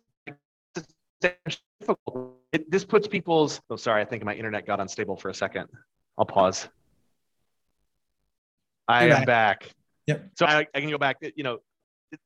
[1.20, 2.35] difficult.
[2.52, 3.61] It, this puts people's.
[3.70, 4.02] Oh, sorry.
[4.02, 5.68] I think my internet got unstable for a second.
[6.18, 6.68] I'll pause.
[8.88, 9.61] I You're am back.
[9.61, 9.74] back.
[10.06, 10.30] Yep.
[10.38, 11.16] So I, I can go back.
[11.35, 11.59] You know,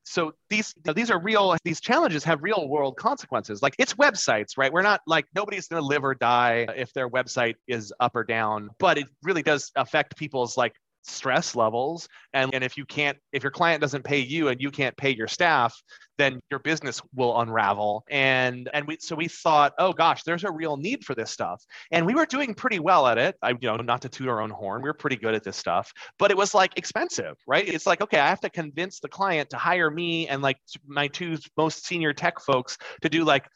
[0.04, 3.62] so these these are real these challenges have real world consequences.
[3.62, 4.72] Like it's websites right?
[4.72, 8.24] We're not like nobody's going to live or die if their website is up or
[8.24, 12.08] down but it really does affect people's like stress levels.
[12.32, 15.14] And, and if you can't if your client doesn't pay you and you can't pay
[15.14, 15.80] your staff
[16.18, 18.04] then your business will unravel.
[18.10, 21.64] And and we so we thought oh gosh there's a real need for this stuff.
[21.90, 23.36] And we were doing pretty well at it.
[23.42, 25.56] I you know not to toot our own horn we were pretty good at this
[25.56, 27.66] stuff but it was like expensive right?
[27.66, 31.08] It's like okay i have to convince the client to hire me and like my
[31.08, 33.46] two most senior tech folks to do like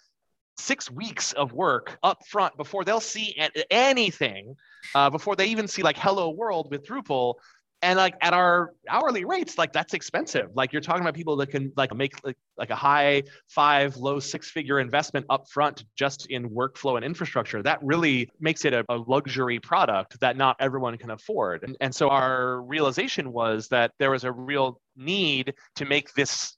[0.56, 3.36] six weeks of work up front before they'll see
[3.70, 4.54] anything,
[4.94, 7.34] uh, before they even see like Hello World with Drupal.
[7.82, 10.48] And like at our hourly rates, like that's expensive.
[10.54, 14.20] Like you're talking about people that can like make like, like a high five, low
[14.20, 17.62] six figure investment up front just in workflow and infrastructure.
[17.62, 21.62] That really makes it a, a luxury product that not everyone can afford.
[21.62, 26.54] And, and so our realization was that there was a real need to make this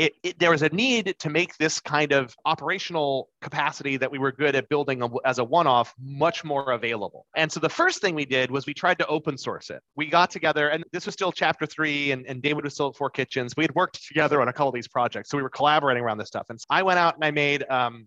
[0.00, 4.18] it, it, there was a need to make this kind of operational capacity that we
[4.18, 7.26] were good at building as a one-off much more available.
[7.36, 9.82] And so the first thing we did was we tried to open source it.
[9.96, 12.96] We got together, and this was still chapter three, and, and David was still at
[12.96, 13.52] Four Kitchens.
[13.58, 16.16] We had worked together on a couple of these projects, so we were collaborating around
[16.16, 16.46] this stuff.
[16.48, 18.06] And so I went out and I made um,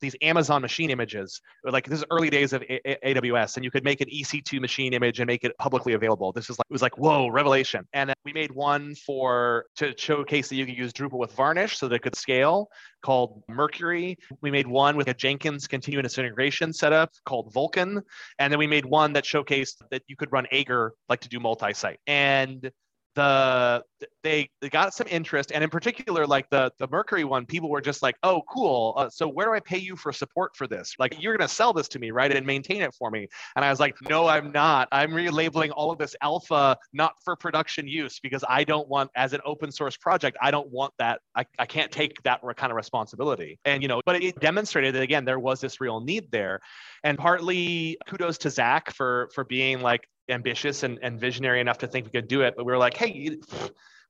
[0.00, 1.40] these Amazon machine images.
[1.64, 4.60] Like this is early days of A- A- AWS, and you could make an EC2
[4.60, 6.32] machine image and make it publicly available.
[6.32, 7.86] This is like it was like whoa, revelation.
[7.92, 11.88] And we made one for to showcase that you could use Drupal with Varnish so
[11.88, 12.68] that it could scale,
[13.02, 14.16] called Mercury.
[14.40, 18.02] We made one with a Jenkins continuous integration setup called Vulcan,
[18.38, 21.40] and then we made one that showcased that you could run Aegir like to do
[21.40, 22.00] multi-site.
[22.06, 22.70] And
[23.14, 23.82] the
[24.22, 27.80] they, they got some interest and in particular like the the mercury one people were
[27.80, 30.94] just like oh cool uh, so where do i pay you for support for this?
[30.98, 33.28] Like you're going to sell this to me right and maintain it for me.
[33.56, 34.88] And i was like no i'm not.
[34.92, 39.32] I'm relabeling all of this alpha not for production use because i don't want as
[39.32, 42.76] an open source project i don't want that i, I can't take that kind of
[42.76, 43.58] responsibility.
[43.64, 46.60] And you know but it demonstrated that again there was this real need there.
[47.02, 51.86] And partly kudos to zach for for being like ambitious and, and visionary enough to
[51.86, 52.54] think we could do it.
[52.56, 53.38] But we were like, hey,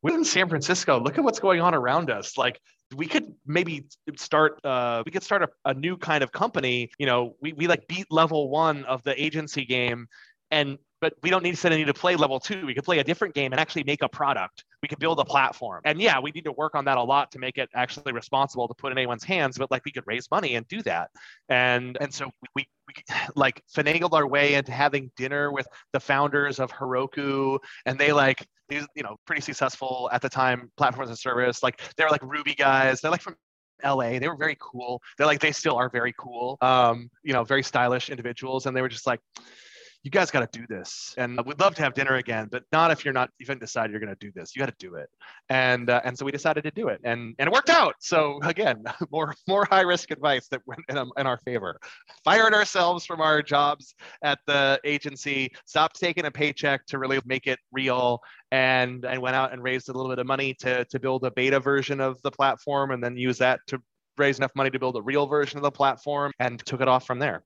[0.03, 1.01] we're in San Francisco.
[1.01, 2.37] Look at what's going on around us.
[2.37, 2.61] Like
[2.95, 6.91] we could maybe start uh, we could start a, a new kind of company.
[6.99, 10.07] You know, we, we like beat level one of the agency game
[10.51, 12.65] and but we don't need to play level two.
[12.65, 14.65] We could play a different game and actually make a product.
[14.81, 15.83] We could build a platform.
[15.85, 18.67] And yeah, we need to work on that a lot to make it actually responsible
[18.69, 21.11] to put in anyone's hands, but like we could raise money and do that.
[21.51, 22.95] And and so we, we
[23.37, 28.47] like finagled our way into having dinner with the founders of Heroku and they like
[28.71, 31.63] these, you know, pretty successful at the time platforms and service.
[31.63, 33.03] Like they're like Ruby guys.
[33.03, 33.37] They're like from
[33.85, 34.19] LA.
[34.21, 35.03] They were very cool.
[35.19, 36.57] They're like they still are very cool.
[36.63, 38.65] Um, you know, very stylish individuals.
[38.65, 39.21] And they were just like,
[40.05, 41.15] you guys got to do this.
[41.17, 44.01] And we'd love to have dinner again, but not if you're not even decided you're
[44.01, 44.55] going to do this.
[44.55, 45.09] You got to do it.
[45.49, 47.95] And uh, and so we decided to do it, and and it worked out.
[48.01, 51.81] So again, more more high risk advice that went in, in our favor.
[52.23, 57.47] Fired ourselves from our jobs at the agency, stopped taking a paycheck to really make
[57.47, 58.21] it real,
[58.53, 61.31] and and went out and raised a little bit of money to to build a
[61.31, 63.81] beta version of the platform, and then use that to
[64.19, 67.07] raise enough money to build a real version of the platform, and took it off
[67.07, 67.43] from there.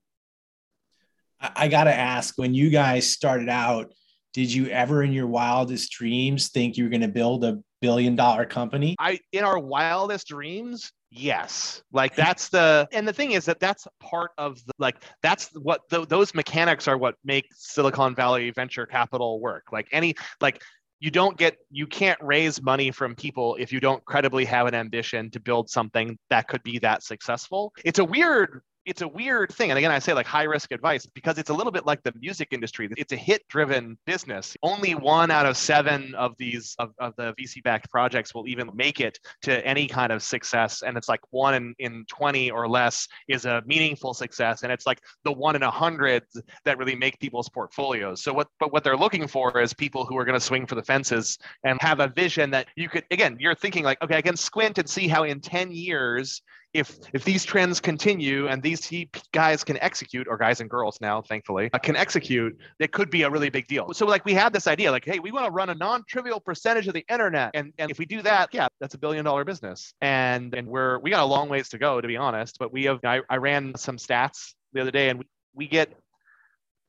[1.41, 3.93] I got to ask when you guys started out,
[4.33, 8.15] did you ever in your wildest dreams think you were going to build a billion
[8.15, 8.95] dollar company?
[8.99, 11.81] I in our wildest dreams, Yes.
[11.91, 15.81] Like that's the and the thing is that that's part of the like that's what
[15.89, 19.65] those mechanics are what make Silicon Valley venture capital work.
[19.71, 20.61] Like any like
[20.99, 24.75] you don't get you can't raise money from people if you don't credibly have an
[24.75, 27.73] ambition to build something that could be that successful.
[27.83, 29.71] It's a weird it's a weird thing.
[29.71, 32.13] And again, I say like high risk advice because it's a little bit like the
[32.19, 32.89] music industry.
[32.97, 34.55] It's a hit driven business.
[34.63, 38.69] Only one out of seven of these of, of the VC backed projects will even
[38.73, 40.81] make it to any kind of success.
[40.81, 44.63] And it's like one in, in 20 or less is a meaningful success.
[44.63, 46.23] And it's like the one in a hundred
[46.65, 48.23] that really make people's portfolios.
[48.23, 50.75] So what but what they're looking for is people who are going to swing for
[50.75, 54.21] the fences and have a vision that you could again, you're thinking like, okay, I
[54.21, 56.41] can squint and see how in 10 years
[56.73, 58.91] if if these trends continue and these
[59.31, 63.23] guys can execute or guys and girls now thankfully uh, can execute it could be
[63.23, 63.91] a really big deal.
[63.93, 66.87] So like we had this idea like hey we want to run a non-trivial percentage
[66.87, 69.93] of the internet and and if we do that yeah that's a billion dollar business.
[70.01, 72.83] And and we're we got a long ways to go to be honest but we
[72.83, 75.91] have i, I ran some stats the other day and we, we get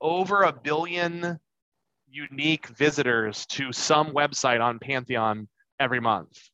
[0.00, 1.38] over a billion
[2.10, 6.50] unique visitors to some website on pantheon every month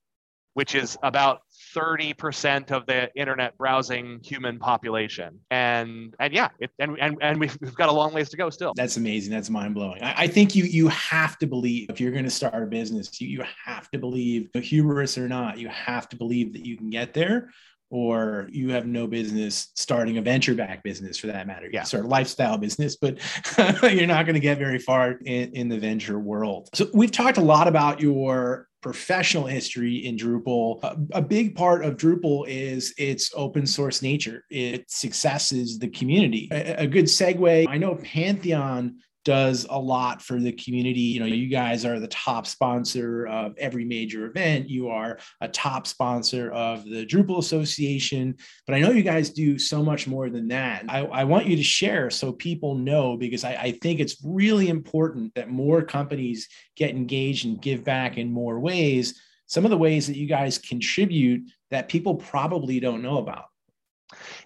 [0.57, 1.43] which is about
[1.77, 5.39] 30% of the internet browsing human population.
[5.51, 8.49] And and yeah, it, and, and, and we've, we've got a long ways to go
[8.49, 8.73] still.
[8.75, 9.35] That's amazing.
[9.35, 10.03] That's mind blowing.
[10.03, 13.21] I, I, think you you have to believe if you're going to start a business,
[13.21, 16.89] you, you have to believe, hubris or not, you have to believe that you can
[16.89, 17.51] get there
[17.91, 21.69] or you have no business starting a venture back business for that matter.
[21.71, 21.83] Yeah.
[21.83, 23.19] Start a lifestyle business, but
[23.83, 26.71] you're not going to get very far in, in the venture world.
[26.73, 30.78] So we've talked a lot about your professional history in Drupal.
[30.84, 34.45] A, a, big part of Drupal is its open source nature.
[34.49, 36.49] Its success is the community.
[36.53, 37.66] A, a good segue.
[37.68, 41.01] I know Pantheon does a lot for the community.
[41.01, 44.70] You know, you guys are the top sponsor of every major event.
[44.70, 48.37] You are a top sponsor of the Drupal Association.
[48.68, 50.85] But I know you guys do so much more than that.
[50.89, 54.68] I, I want you to share so people know because I, I think it's really
[54.68, 59.20] important that more companies get engaged and give back in more ways.
[59.47, 63.47] Some of the ways that you guys contribute that people probably don't know about.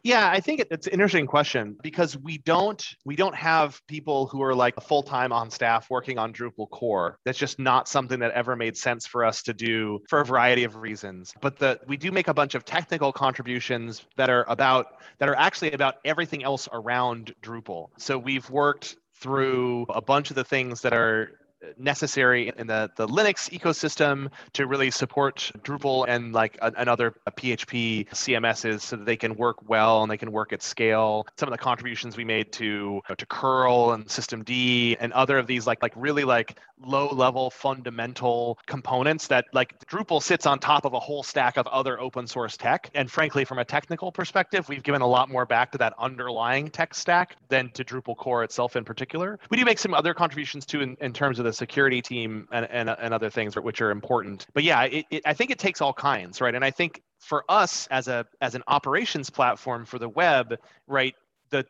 [0.03, 4.43] Yeah, I think it's an interesting question because we don't we don't have people who
[4.43, 7.19] are like full time on staff working on Drupal core.
[7.25, 10.65] That's just not something that ever made sense for us to do for a variety
[10.65, 11.35] of reasons.
[11.41, 14.87] But the we do make a bunch of technical contributions that are about
[15.19, 17.89] that are actually about everything else around Drupal.
[17.99, 21.33] So we've worked through a bunch of the things that are
[21.77, 28.81] necessary in the, the Linux ecosystem to really support Drupal and like another PHP CMSs
[28.81, 31.27] so that they can work well and they can work at scale.
[31.37, 35.39] Some of the contributions we made to you know, to curl and systemd and other
[35.39, 40.59] of these like like really like low level fundamental components that like Drupal sits on
[40.59, 42.91] top of a whole stack of other open source tech.
[42.95, 46.71] And frankly, from a technical perspective, we've given a lot more back to that underlying
[46.71, 49.39] tech stack than to Drupal core itself in particular.
[49.51, 52.69] We do make some other contributions too in, in terms of the security team and,
[52.71, 54.47] and, and other things which are important.
[54.55, 56.55] But yeah, it, it, I think it takes all kinds, right?
[56.55, 61.15] And I think for us as a as an operations platform for the web, right,
[61.51, 61.65] the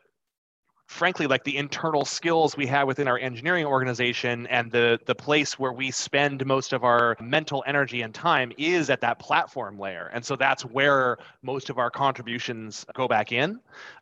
[0.91, 5.57] frankly like the internal skills we have within our engineering organization and the the place
[5.57, 10.11] where we spend most of our mental energy and time is at that platform layer
[10.13, 13.57] and so that's where most of our contributions go back in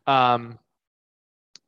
[0.08, 0.58] um,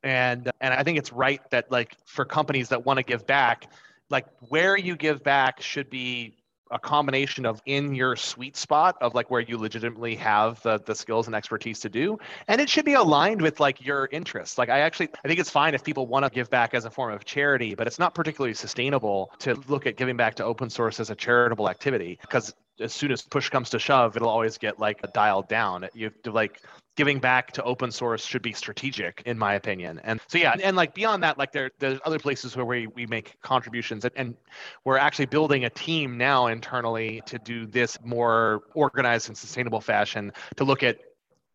[0.02, 3.70] and and i think it's right that like for companies that want to give back
[4.12, 6.36] like where you give back should be
[6.72, 10.94] a combination of in your sweet spot of like where you legitimately have the, the
[10.94, 12.18] skills and expertise to do.
[12.48, 14.58] And it should be aligned with like your interests.
[14.58, 16.90] Like i actually i think it's fine if people want to give back as a
[16.90, 20.70] form of charity but it's not particularly sustainable to look at giving back to open
[20.70, 24.56] source as a charitable activity because as soon as push comes to shove it'll always
[24.58, 25.86] get like dialed down.
[25.94, 26.62] You have to like
[26.97, 30.01] giving back to open source should be strategic in my opinion.
[30.05, 33.07] And so yeah and like beyond that like there there's other places where we, we
[33.07, 34.36] make contributions and, and
[34.84, 40.32] we're actually building a team now internally to do this more organized and sustainable fashion
[40.57, 40.99] to look at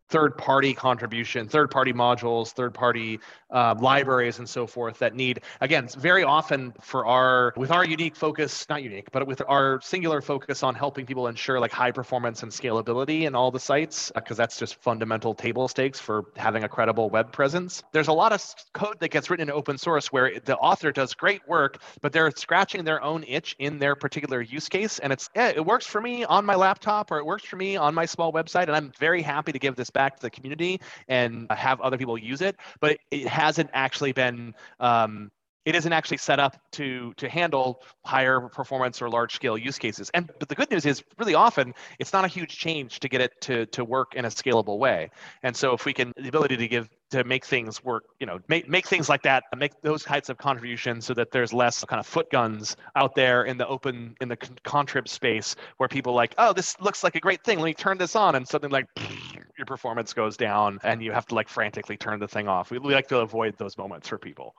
[0.09, 5.41] third party contribution, third party modules, third party uh, libraries, and so forth that need,
[5.61, 10.21] again, very often for our, with our unique focus, not unique, but with our singular
[10.21, 14.39] focus on helping people ensure like high performance and scalability in all the sites, because
[14.39, 17.83] uh, that's just fundamental table stakes for having a credible web presence.
[17.91, 18.43] There's a lot of
[18.73, 22.31] code that gets written in open source where the author does great work, but they're
[22.31, 24.99] scratching their own itch in their particular use case.
[24.99, 27.77] And it's, yeah, it works for me on my laptop or it works for me
[27.77, 28.63] on my small website.
[28.63, 32.17] And I'm very happy to give this back to the community and have other people
[32.17, 35.31] use it, but it hasn't actually been um,
[35.67, 40.09] it isn't actually set up to to handle higher performance or large scale use cases.
[40.13, 43.19] And but the good news is really often it's not a huge change to get
[43.19, 45.11] it to to work in a scalable way.
[45.43, 48.39] And so if we can the ability to give to make things work, you know,
[48.47, 51.99] make make things like that, make those types of contributions so that there's less kind
[51.99, 56.33] of foot guns out there in the open in the contrib space where people like,
[56.37, 57.59] oh, this looks like a great thing.
[57.59, 58.87] Let me turn this on, and something like
[59.57, 62.71] your performance goes down, and you have to like frantically turn the thing off.
[62.71, 64.55] We, we like to avoid those moments for people.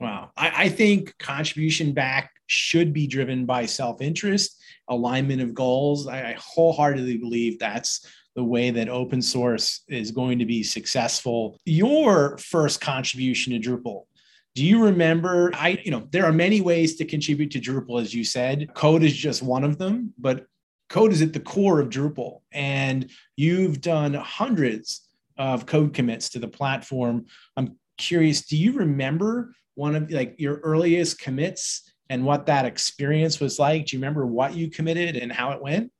[0.00, 0.30] Wow.
[0.36, 6.06] I, I, think contribution back should be driven by self interest, alignment of goals.
[6.06, 11.58] I, I, wholeheartedly believe that's the way that open source is going to be successful.
[11.64, 14.04] Your first contribution to Drupal.
[14.54, 15.50] Do you remember?
[15.54, 18.72] I, you know, there are many ways to contribute to Drupal, as you said.
[18.74, 20.46] Code is just one of them, but
[20.88, 22.40] code is at the core of Drupal.
[22.52, 27.26] And you've done hundreds of code commits to the platform.
[27.56, 33.38] I'm curious, do you remember one of like your earliest commits and what that experience
[33.38, 33.86] was like?
[33.86, 35.92] Do you remember what you committed and how it went?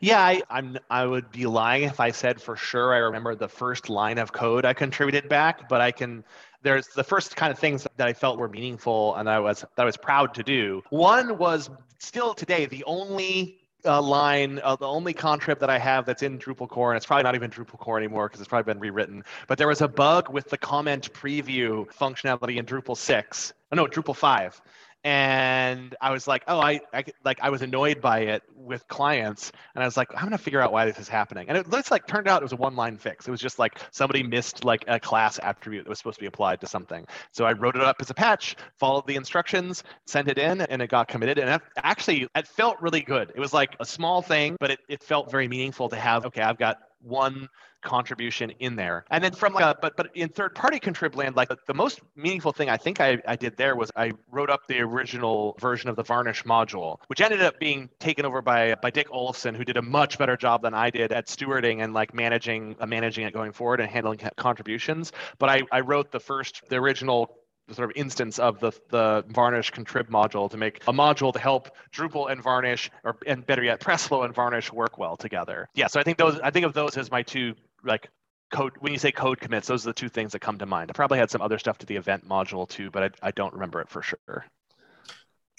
[0.00, 0.78] Yeah, I, I'm.
[0.90, 4.32] I would be lying if I said for sure I remember the first line of
[4.32, 6.24] code I contributed back, but I can.
[6.62, 9.82] There's the first kind of things that I felt were meaningful and I was that
[9.82, 10.82] I was proud to do.
[10.90, 16.04] One was still today the only uh, line, uh, the only contrib that I have
[16.06, 18.72] that's in Drupal core, and it's probably not even Drupal core anymore because it's probably
[18.72, 19.24] been rewritten.
[19.46, 23.52] But there was a bug with the comment preview functionality in Drupal 6.
[23.72, 24.60] Oh, no, Drupal 5
[25.06, 29.52] and I was like, oh, I, I like I was annoyed by it with clients,
[29.76, 31.48] and I was like, I'm gonna figure out why this is happening.
[31.48, 33.28] And it looks like turned out it was a one-line fix.
[33.28, 36.26] It was just like somebody missed like a class attribute that was supposed to be
[36.26, 37.06] applied to something.
[37.30, 40.82] So I wrote it up as a patch, followed the instructions, sent it in, and
[40.82, 41.38] it got committed.
[41.38, 43.30] And it, actually, it felt really good.
[43.32, 46.26] It was like a small thing, but it, it felt very meaningful to have.
[46.26, 47.48] Okay, I've got one
[47.86, 49.04] contribution in there.
[49.10, 52.00] And then from like a, but but in third party contrib land, like the most
[52.14, 55.88] meaningful thing I think I, I did there was I wrote up the original version
[55.88, 59.64] of the varnish module, which ended up being taken over by by Dick Olsson, who
[59.64, 63.24] did a much better job than I did at stewarding and like managing uh, managing
[63.24, 65.12] it going forward and handling contributions.
[65.38, 67.38] But I, I wrote the first the original
[67.72, 71.70] sort of instance of the, the Varnish contrib module to make a module to help
[71.92, 75.68] Drupal and Varnish, or and better yet, Pressflow and Varnish work well together.
[75.74, 77.54] Yeah, so I think those I think of those as my two
[77.86, 78.08] like
[78.52, 80.90] code when you say code commits, those are the two things that come to mind.
[80.90, 83.52] I probably had some other stuff to the event module too, but I, I don't
[83.52, 84.46] remember it for sure.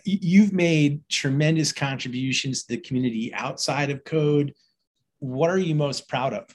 [0.03, 4.53] You've made tremendous contributions to the community outside of code.
[5.19, 6.45] What are you most proud of?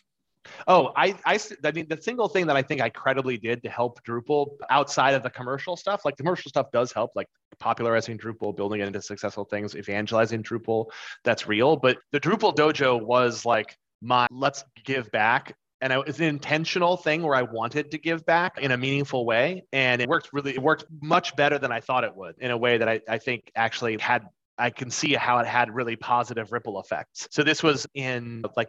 [0.66, 3.70] Oh, I, I, I mean, the single thing that I think I credibly did to
[3.70, 7.28] help Drupal outside of the commercial stuff, like the commercial stuff does help, like
[7.60, 10.86] popularizing Drupal, building it into successful things, evangelizing Drupal,
[11.22, 11.76] that's real.
[11.76, 16.96] But the Drupal dojo was like my let's give back and it was an intentional
[16.96, 19.64] thing where I wanted to give back in a meaningful way.
[19.72, 22.56] And it worked really, it worked much better than I thought it would in a
[22.56, 24.22] way that I, I think actually had
[24.62, 27.26] I can see how it had really positive ripple effects.
[27.32, 28.68] So this was in like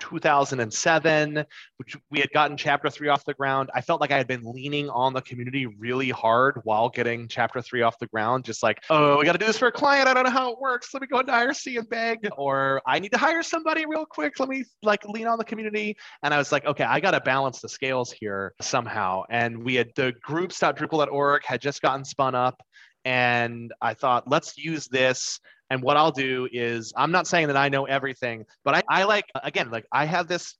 [0.00, 1.44] 2007,
[1.78, 3.70] which we had gotten chapter three off the ground.
[3.74, 7.62] I felt like I had been leaning on the community really hard while getting chapter
[7.62, 8.44] three off the ground.
[8.44, 10.08] Just like, oh, we got to do this for a client.
[10.08, 10.92] I don't know how it works.
[10.92, 14.38] Let me go into IRC and beg, or I need to hire somebody real quick.
[14.38, 15.96] Let me like lean on the community.
[16.22, 19.22] And I was like, okay, I got to balance the scales here somehow.
[19.30, 22.62] And we had the groups.drupal.org had just gotten spun up
[23.04, 25.40] and I thought, let's use this.
[25.70, 29.04] And what I'll do is, I'm not saying that I know everything, but I, I
[29.04, 30.56] like, again, like I have this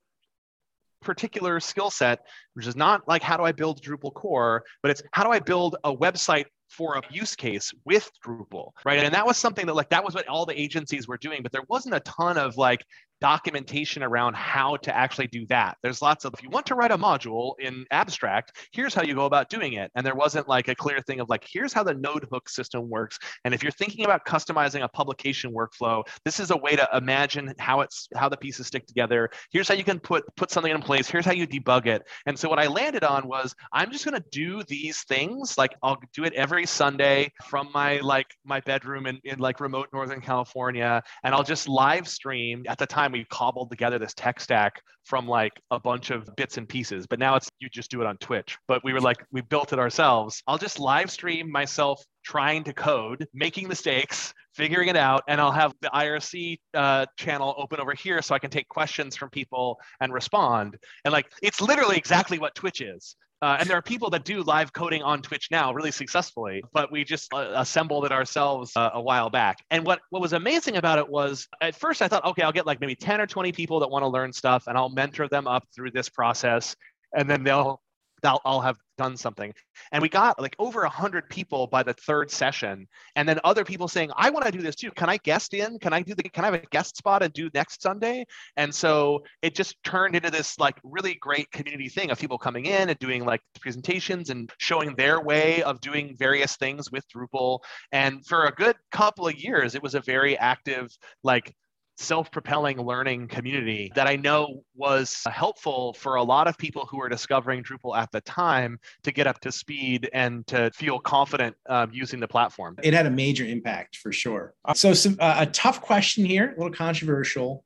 [1.03, 2.20] particular skill set,
[2.55, 5.40] which is not like how do I build Drupal core, but it's how do I
[5.40, 9.01] build a website for a use case with Drupal, right?
[9.01, 11.53] And that was something that like that was what all the agencies were doing, but
[11.53, 12.82] there wasn't a ton of like
[13.23, 15.77] documentation around how to actually do that.
[15.81, 19.14] There's lots of, if you want to write a module in abstract, here's how you
[19.14, 19.93] go about doing it.
[19.95, 22.91] And there wasn't like a clear thing of like, here's how the node hook system
[22.91, 23.20] works.
[23.45, 27.55] And if you're thinking about customizing a publication workflow, this is a way to imagine
[27.61, 29.31] how it's, how the pieces stick together.
[29.53, 31.09] Here's how you can put, put something in place.
[31.09, 32.03] Here's how you debug it.
[32.27, 35.57] And so what I landed on was, I'm just going to do these things.
[35.57, 39.91] Like I'll do it every Sunday from my, like my bedroom in, in like remote
[39.93, 41.01] Northern California.
[41.23, 44.83] And I'll just live stream at the time time we cobbled together this tech stack
[45.05, 48.07] from like a bunch of bits and pieces but now it's you just do it
[48.07, 48.57] on twitch.
[48.69, 50.43] But we were like we built it ourselves.
[50.47, 55.51] I'll just live stream myself trying to code making mistakes figuring it out and i'll
[55.51, 59.79] have the irc uh, channel open over here so i can take questions from people
[60.01, 60.77] and respond.
[61.05, 64.43] And like it's literally exactly what twitch is uh, and there are people that do
[64.43, 68.90] live coding on Twitch now really successfully, but we just uh, assembled it ourselves uh,
[68.95, 69.59] a while back.
[69.72, 72.66] And what, what was amazing about it was at first I thought, okay, I'll get
[72.66, 75.49] like maybe 10 or 20 people that want to learn stuff and I'll mentor them
[75.49, 76.76] up through this process.
[77.16, 77.82] And then they'll
[78.25, 79.53] I'll, I'll have done something.
[79.91, 82.87] And we got like over a hundred people by the third session.
[83.16, 84.91] And then other people saying, I want to do this too.
[84.93, 85.79] Can I guest in?
[85.79, 88.25] Can I do the, can I have a guest spot and do next Sunday?
[88.57, 92.66] And so it just turned into this like really great community thing of people coming
[92.66, 97.61] in and doing like presentations and showing their way of doing various things with Drupal.
[97.93, 101.55] And for a good couple of years, it was a very active, like
[101.97, 107.09] self-propelling learning community that I know was helpful for a lot of people who were
[107.09, 111.90] discovering Drupal at the time to get up to speed and to feel confident um,
[111.93, 112.76] using the platform.
[112.82, 114.55] It had a major impact for sure.
[114.74, 117.64] So, some, uh, a tough question here, a little controversial.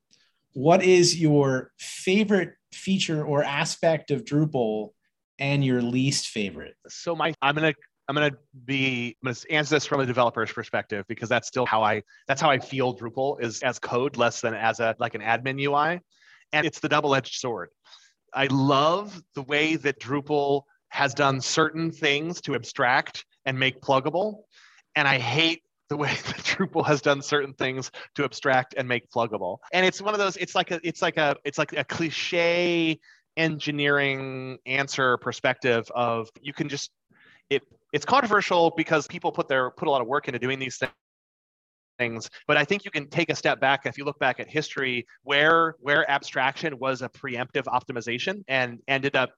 [0.52, 4.90] What is your favorite feature or aspect of Drupal
[5.38, 6.74] and your least favorite?
[6.88, 7.74] So my I'm gonna
[8.08, 8.32] I'm gonna
[8.64, 12.40] be I'm gonna answer this from a developer's perspective because that's still how I that's
[12.40, 16.00] how I feel Drupal is as code less than as a like an admin UI,
[16.52, 17.70] and it's the double-edged sword.
[18.32, 24.42] I love the way that Drupal has done certain things to abstract and make pluggable,
[24.94, 29.10] and I hate the way that Drupal has done certain things to abstract and make
[29.10, 29.58] pluggable.
[29.72, 30.36] And it's one of those.
[30.36, 33.00] It's like a it's like a it's like a cliche
[33.36, 36.90] engineering answer perspective of you can just
[37.50, 37.62] it
[37.92, 40.80] it's controversial because people put their put a lot of work into doing these
[41.98, 44.48] things but i think you can take a step back if you look back at
[44.48, 49.30] history where where abstraction was a preemptive optimization and ended up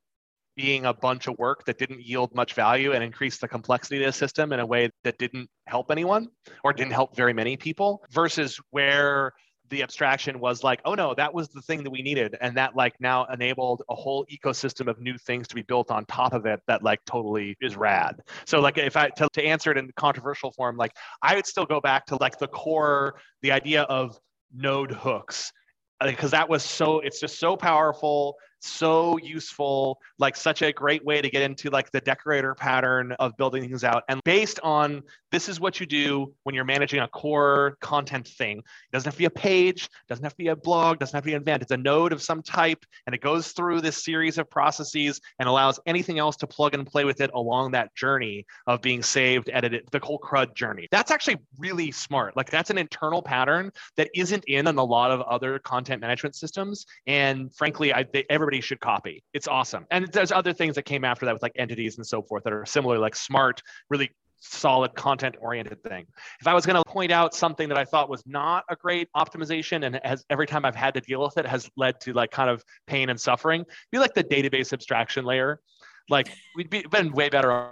[0.57, 4.07] being a bunch of work that didn't yield much value and increased the complexity of
[4.07, 6.27] the system in a way that didn't help anyone
[6.65, 9.33] or didn't help very many people versus where
[9.71, 12.37] the abstraction was like, oh no, that was the thing that we needed.
[12.41, 16.05] And that like now enabled a whole ecosystem of new things to be built on
[16.07, 18.21] top of it that like totally is rad.
[18.47, 20.93] So like if I to, to answer it in controversial form, like
[21.23, 24.19] I would still go back to like the core, the idea of
[24.55, 25.53] node hooks
[26.01, 31.05] uh, because that was so it's just so powerful so useful like such a great
[31.05, 34.05] way to get into like the decorator pattern of building things out.
[34.09, 38.59] And based on this is what you do when you're managing a core content thing.
[38.59, 41.25] It doesn't have to be a page doesn't have to be a blog doesn't have
[41.25, 41.63] to be an event.
[41.63, 45.49] It's a node of some type and it goes through this series of processes and
[45.49, 49.51] allows anything else to plug and play with it along that journey of being saved
[49.53, 50.89] edited the whole crud journey.
[50.91, 52.37] That's actually really smart.
[52.37, 56.35] Like that's an internal pattern that isn't in in a lot of other content management
[56.35, 56.87] systems.
[57.07, 61.05] And frankly i they, everybody should copy it's awesome and there's other things that came
[61.05, 64.95] after that with like entities and so forth that are similar like smart really solid
[64.95, 66.07] content oriented thing.
[66.41, 69.09] If I was going to point out something that I thought was not a great
[69.17, 72.31] optimization and has every time I've had to deal with it has led to like
[72.31, 75.61] kind of pain and suffering, be like the database abstraction layer.
[76.09, 77.71] Like we'd be, been way better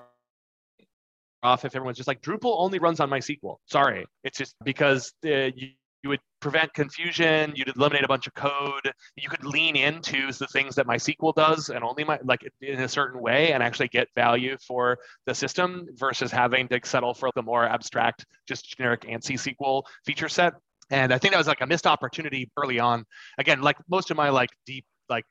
[1.42, 3.56] off if everyone's just like Drupal only runs on MySQL.
[3.66, 5.70] Sorry, it's just because uh, you,
[6.06, 7.52] you would prevent confusion.
[7.56, 8.92] You'd eliminate a bunch of code.
[9.16, 12.88] You could lean into the things that MySQL does and only my, like in a
[12.88, 17.42] certain way and actually get value for the system versus having to settle for the
[17.42, 20.54] more abstract, just generic ANSI SQL feature set.
[20.90, 23.04] And I think that was like a missed opportunity early on.
[23.38, 25.26] Again, like most of my like deep like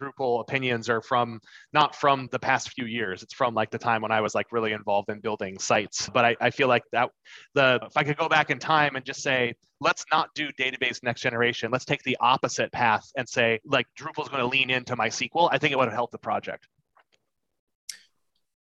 [0.00, 1.40] Drupal opinions are from
[1.72, 3.22] not from the past few years.
[3.22, 6.08] It's from like the time when I was like really involved in building sites.
[6.12, 7.10] But I, I feel like that
[7.54, 11.02] the if I could go back in time and just say, let's not do database
[11.02, 11.70] next generation.
[11.70, 15.48] Let's take the opposite path and say like Drupal is going to lean into MySQL.
[15.50, 16.66] I think it would have helped the project.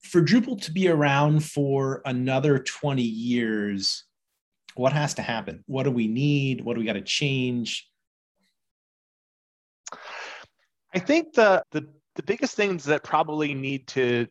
[0.03, 4.05] For Drupal to be around for another 20 years,
[4.75, 5.65] what has to happen?
[5.67, 6.61] What do we need?
[6.65, 7.88] What do we got to change?
[10.95, 14.27] I think the, the the biggest things that probably need to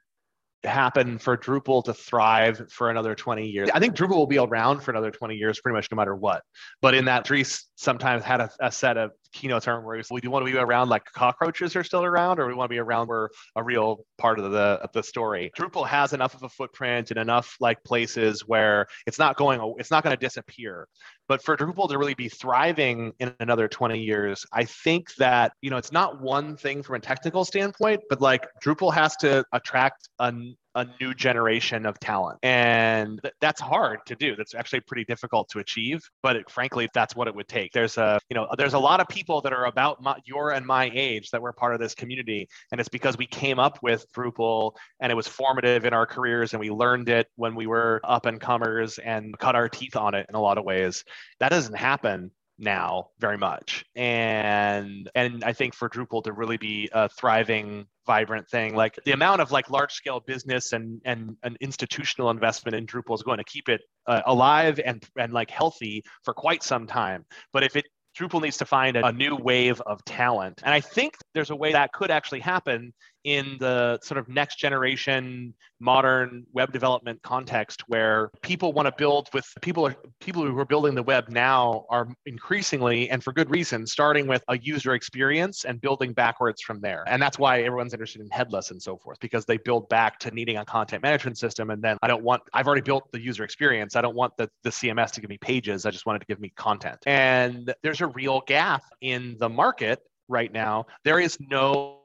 [0.63, 3.69] happen for Drupal to thrive for another 20 years.
[3.73, 6.43] I think Drupal will be around for another 20 years, pretty much no matter what.
[6.81, 10.29] But in that, Dries sometimes had a, a set of keynote term where we do
[10.29, 13.07] want to be around like cockroaches are still around, or we want to be around
[13.07, 15.51] where a real part of the of the story.
[15.57, 19.91] Drupal has enough of a footprint and enough like places where it's not going, it's
[19.91, 20.87] not going to disappear.
[21.27, 25.69] But for Drupal to really be thriving in another 20 years, I think that you
[25.69, 30.09] know it's not one thing from a technical standpoint, but like Drupal has to attract
[30.19, 30.33] a
[30.77, 32.37] a new generation of talent.
[32.43, 34.35] And th- that's hard to do.
[34.35, 37.71] That's actually pretty difficult to achieve, but it, frankly, that's what it would take.
[37.73, 40.65] There's a, you know, there's a lot of people that are about my, your and
[40.65, 42.47] my age that were part of this community.
[42.71, 46.53] And it's because we came up with Drupal and it was formative in our careers
[46.53, 50.13] and we learned it when we were up and comers and cut our teeth on
[50.13, 51.03] it in a lot of ways.
[51.39, 52.29] That doesn't happen
[52.59, 58.49] now very much and and i think for drupal to really be a thriving vibrant
[58.49, 62.87] thing like the amount of like large scale business and and an institutional investment in
[62.87, 66.87] drupal is going to keep it uh, alive and and like healthy for quite some
[66.87, 67.85] time but if it
[68.17, 70.61] Drupal needs to find a, a, new wave of talent.
[70.63, 72.93] And I think there's a way that could actually happen
[73.27, 79.27] in the sort of next generation modern web development context where people want to build
[79.33, 83.51] with people are people who are building the web now are increasingly and for good
[83.51, 87.03] reason starting with a user experience and building backwards from there.
[87.05, 90.31] And that's why everyone's interested in headless and so forth because they build back to
[90.31, 93.43] needing a content management system and then i don't want i've already built the user
[93.43, 93.97] experience.
[93.97, 95.85] I don't want the, the cms to give me pages.
[95.85, 96.99] I just want it to give me content.
[97.05, 99.99] And there's a real gap in the market
[100.29, 100.85] right now.
[101.03, 102.03] There is no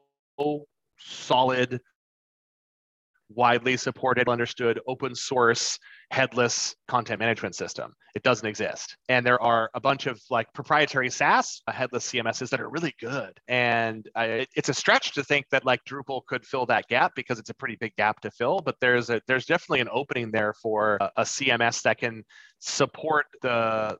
[1.05, 1.79] solid
[3.35, 5.79] widely supported, understood, open source,
[6.11, 7.93] headless content management system.
[8.15, 8.95] It doesn't exist.
[9.09, 12.93] And there are a bunch of like proprietary SaaS uh, headless CMSs that are really
[12.99, 13.39] good.
[13.47, 17.39] And I, it's a stretch to think that like Drupal could fill that gap because
[17.39, 18.59] it's a pretty big gap to fill.
[18.59, 22.23] But there's a there's definitely an opening there for a, a CMS that can
[22.59, 23.97] support the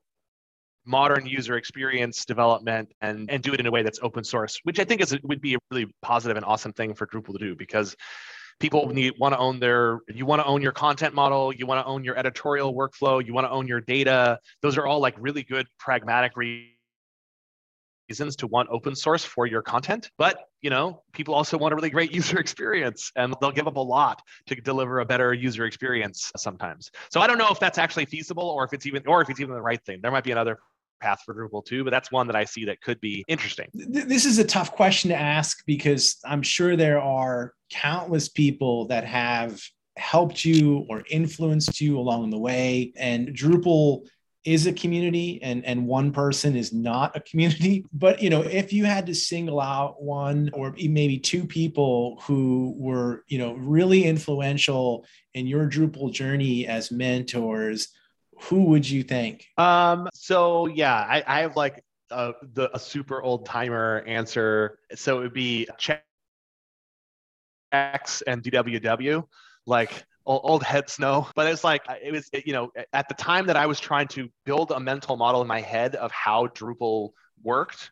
[0.86, 4.80] modern user experience development and, and do it in a way that's open source, which
[4.80, 7.56] I think is would be a really positive and awesome thing for Drupal to do
[7.56, 7.96] because
[8.60, 11.84] people need want to own their you want to own your content model you want
[11.84, 14.40] to own your editorial workflow you want to own your data.
[14.62, 16.70] Those are all like really good pragmatic reasons
[18.38, 21.90] to want open source for your content but you know people also want a really
[21.90, 26.32] great user experience and they'll give up a lot to deliver a better user experience
[26.38, 26.92] sometimes.
[27.10, 29.40] So i don't know if that's actually feasible or if it's even or if it's
[29.40, 30.00] even the right thing.
[30.02, 30.60] There might be another
[31.04, 33.70] path for Drupal too, but that's one that I see that could be interesting.
[33.74, 39.04] This is a tough question to ask because I'm sure there are countless people that
[39.04, 39.62] have
[39.98, 42.94] helped you or influenced you along the way.
[42.96, 44.08] And Drupal
[44.46, 48.74] is a community and and one person is not a community but you know if
[48.74, 54.04] you had to single out one or maybe two people who were you know really
[54.04, 57.88] influential in your drupal journey as mentors
[58.50, 59.48] who would you think?
[59.58, 64.80] Um, so yeah, I, I have like a, the, a super old timer answer.
[64.96, 66.02] So it would be Chex
[68.28, 69.26] and DWW,
[69.66, 71.28] like old, heads know.
[71.36, 74.30] But it's like it was, you know, at the time that I was trying to
[74.46, 77.12] build a mental model in my head of how Drupal
[77.44, 77.92] worked,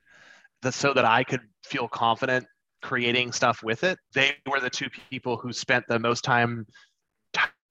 [0.61, 2.45] the, so that I could feel confident
[2.81, 3.99] creating stuff with it.
[4.13, 6.65] They were the two people who spent the most time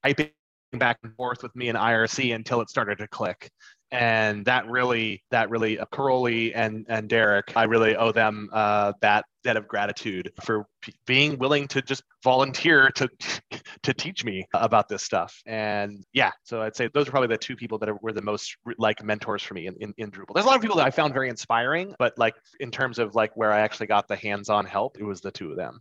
[0.02, 0.30] typing
[0.78, 3.50] back and forth with me and IRC until it started to click.
[3.92, 8.92] And that really, that really, uh, Karoly and and Derek, I really owe them uh,
[9.00, 13.08] that debt of gratitude for p- being willing to just volunteer to
[13.82, 15.42] to teach me about this stuff.
[15.44, 18.22] And yeah, so I'd say those are probably the two people that are, were the
[18.22, 20.34] most like mentors for me in, in, in Drupal.
[20.34, 23.16] There's a lot of people that I found very inspiring, but like in terms of
[23.16, 25.80] like where I actually got the hands-on help, it was the two of them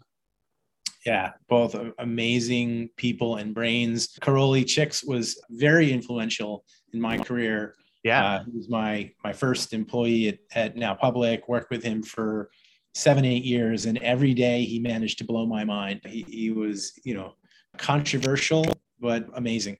[1.06, 4.18] yeah, both amazing people and brains.
[4.22, 7.76] Karoly Chicks was very influential in my career.
[8.04, 11.42] Yeah, uh, he was my my first employee at, at NowPublic.
[11.48, 12.50] Worked with him for
[12.94, 16.02] seven eight years, and every day he managed to blow my mind.
[16.06, 17.34] He, he was you know
[17.78, 18.66] controversial
[19.00, 19.78] but amazing,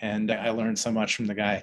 [0.00, 1.62] and I learned so much from the guy.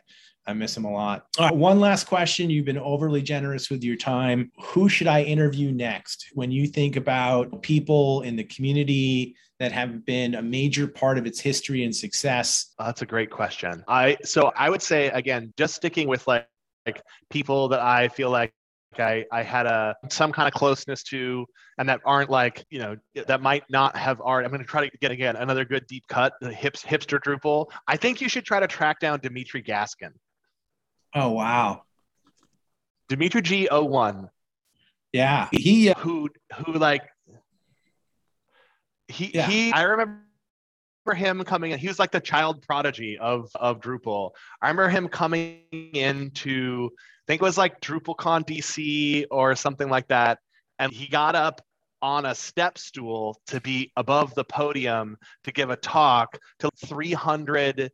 [0.49, 1.27] I miss him a lot.
[1.37, 2.49] Uh, one last question.
[2.49, 4.51] You've been overly generous with your time.
[4.59, 6.29] Who should I interview next?
[6.33, 11.27] When you think about people in the community that have been a major part of
[11.27, 12.73] its history and success?
[12.79, 13.83] Oh, that's a great question.
[13.87, 16.47] I so I would say again, just sticking with like
[16.85, 18.51] like people that I feel like
[18.97, 21.45] I, I had a some kind of closeness to
[21.77, 22.95] and that aren't like you know
[23.27, 26.03] that might not have art i'm going to try to get again another good deep
[26.07, 30.11] cut the hips hipster drupal i think you should try to track down dmitri gaskin
[31.13, 31.83] Oh wow.
[33.07, 34.29] Dimitri G 01.
[35.11, 35.47] Yeah.
[35.51, 37.01] He uh, who who like
[39.07, 39.47] he yeah.
[39.47, 40.19] he I remember
[41.13, 41.79] him coming in.
[41.79, 44.31] He was like the child prodigy of of Drupal.
[44.61, 50.07] I remember him coming into I think it was like DrupalCon DC or something like
[50.09, 50.39] that.
[50.77, 51.61] And he got up
[52.01, 57.91] on a step stool to be above the podium to give a talk to 300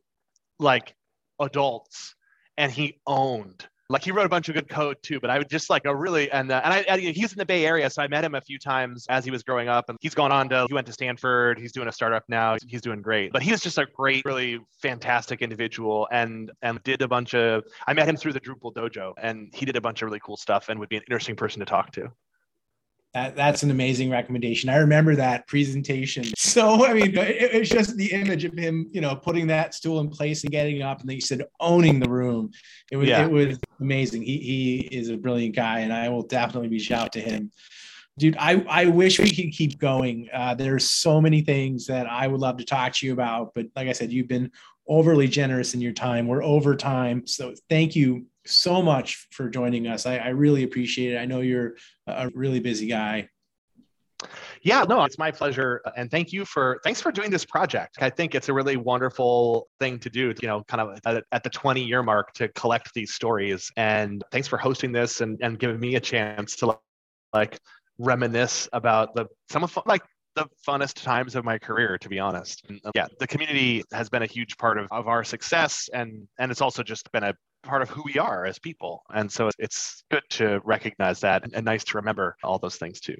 [0.59, 0.95] like
[1.39, 2.15] adults
[2.57, 3.67] and he owned.
[3.87, 5.95] Like he wrote a bunch of good code too, but I would just like a
[5.95, 8.33] really and uh, and I, I he's in the Bay Area, so I met him
[8.33, 10.87] a few times as he was growing up, and he's gone on to he went
[10.87, 11.59] to Stanford.
[11.59, 12.57] He's doing a startup now.
[12.65, 17.03] He's doing great, but he was just a great, really fantastic individual, and and did
[17.03, 17.63] a bunch of.
[17.85, 20.37] I met him through the Drupal dojo, and he did a bunch of really cool
[20.37, 22.11] stuff, and would be an interesting person to talk to.
[23.15, 24.69] That, that's an amazing recommendation.
[24.69, 26.25] I remember that presentation.
[26.55, 29.99] So, I mean, it, it's just the image of him, you know, putting that stool
[29.99, 32.51] in place and getting up, and then he said owning the room.
[32.91, 33.25] It was, yeah.
[33.25, 34.21] it was amazing.
[34.21, 37.51] He, he is a brilliant guy, and I will definitely reach out to him.
[38.17, 40.29] Dude, I, I wish we could keep going.
[40.33, 43.65] Uh, there's so many things that I would love to talk to you about, but
[43.75, 44.49] like I said, you've been
[44.87, 46.27] overly generous in your time.
[46.27, 47.27] We're over time.
[47.27, 50.05] So thank you so much for joining us.
[50.05, 51.17] I, I really appreciate it.
[51.17, 51.75] I know you're
[52.07, 53.29] a really busy guy.
[54.61, 55.81] Yeah, no, it's my pleasure.
[55.95, 57.97] And thank you for thanks for doing this project.
[58.01, 61.49] I think it's a really wonderful thing to do, you know, kind of at, the
[61.49, 63.71] 20 year mark to collect these stories.
[63.77, 66.77] And thanks for hosting this and, and giving me a chance to
[67.33, 67.59] like
[67.97, 70.01] reminisce about the some of like
[70.35, 72.65] the funnest times of my career, to be honest.
[72.67, 76.27] And, uh, yeah, the community has been a huge part of, of our success, and
[76.39, 77.33] and it's also just been a
[77.65, 79.03] part of who we are as people.
[79.13, 83.17] And so it's good to recognize that and, nice to remember all those things too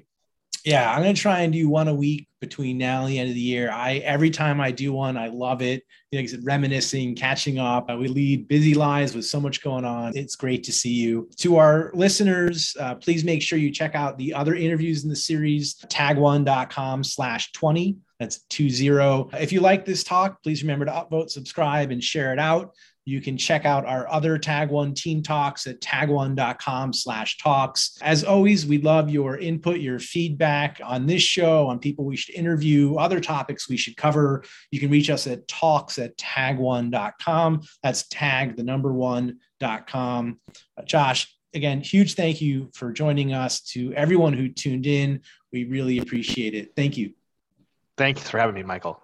[0.66, 3.36] yeah, I'm gonna try and do one a week between now and the end of
[3.36, 3.70] the year.
[3.70, 5.84] I every time I do one, I love it.
[6.10, 7.88] You know, like said, reminiscing, catching up.
[7.88, 10.16] We lead busy lives with so much going on.
[10.16, 11.30] It's great to see you.
[11.36, 15.14] To our listeners, uh, please make sure you check out the other interviews in the
[15.14, 15.76] series.
[15.86, 17.98] Tag1.com slash 20.
[18.18, 19.30] That's two zero.
[19.34, 22.74] If you like this talk, please remember to upvote, subscribe, and share it out.
[23.06, 27.96] You can check out our other Tag One team talks at tag1.com slash talks.
[28.02, 32.34] As always, we love your input, your feedback on this show, on people we should
[32.34, 34.42] interview, other topics we should cover.
[34.72, 37.62] You can reach us at talks at tag1.com.
[37.80, 40.40] That's tag the number one.com.
[40.76, 43.60] Uh, Josh, again, huge thank you for joining us.
[43.60, 45.20] To everyone who tuned in,
[45.52, 46.72] we really appreciate it.
[46.74, 47.12] Thank you.
[47.96, 49.00] Thanks for having me, Michael.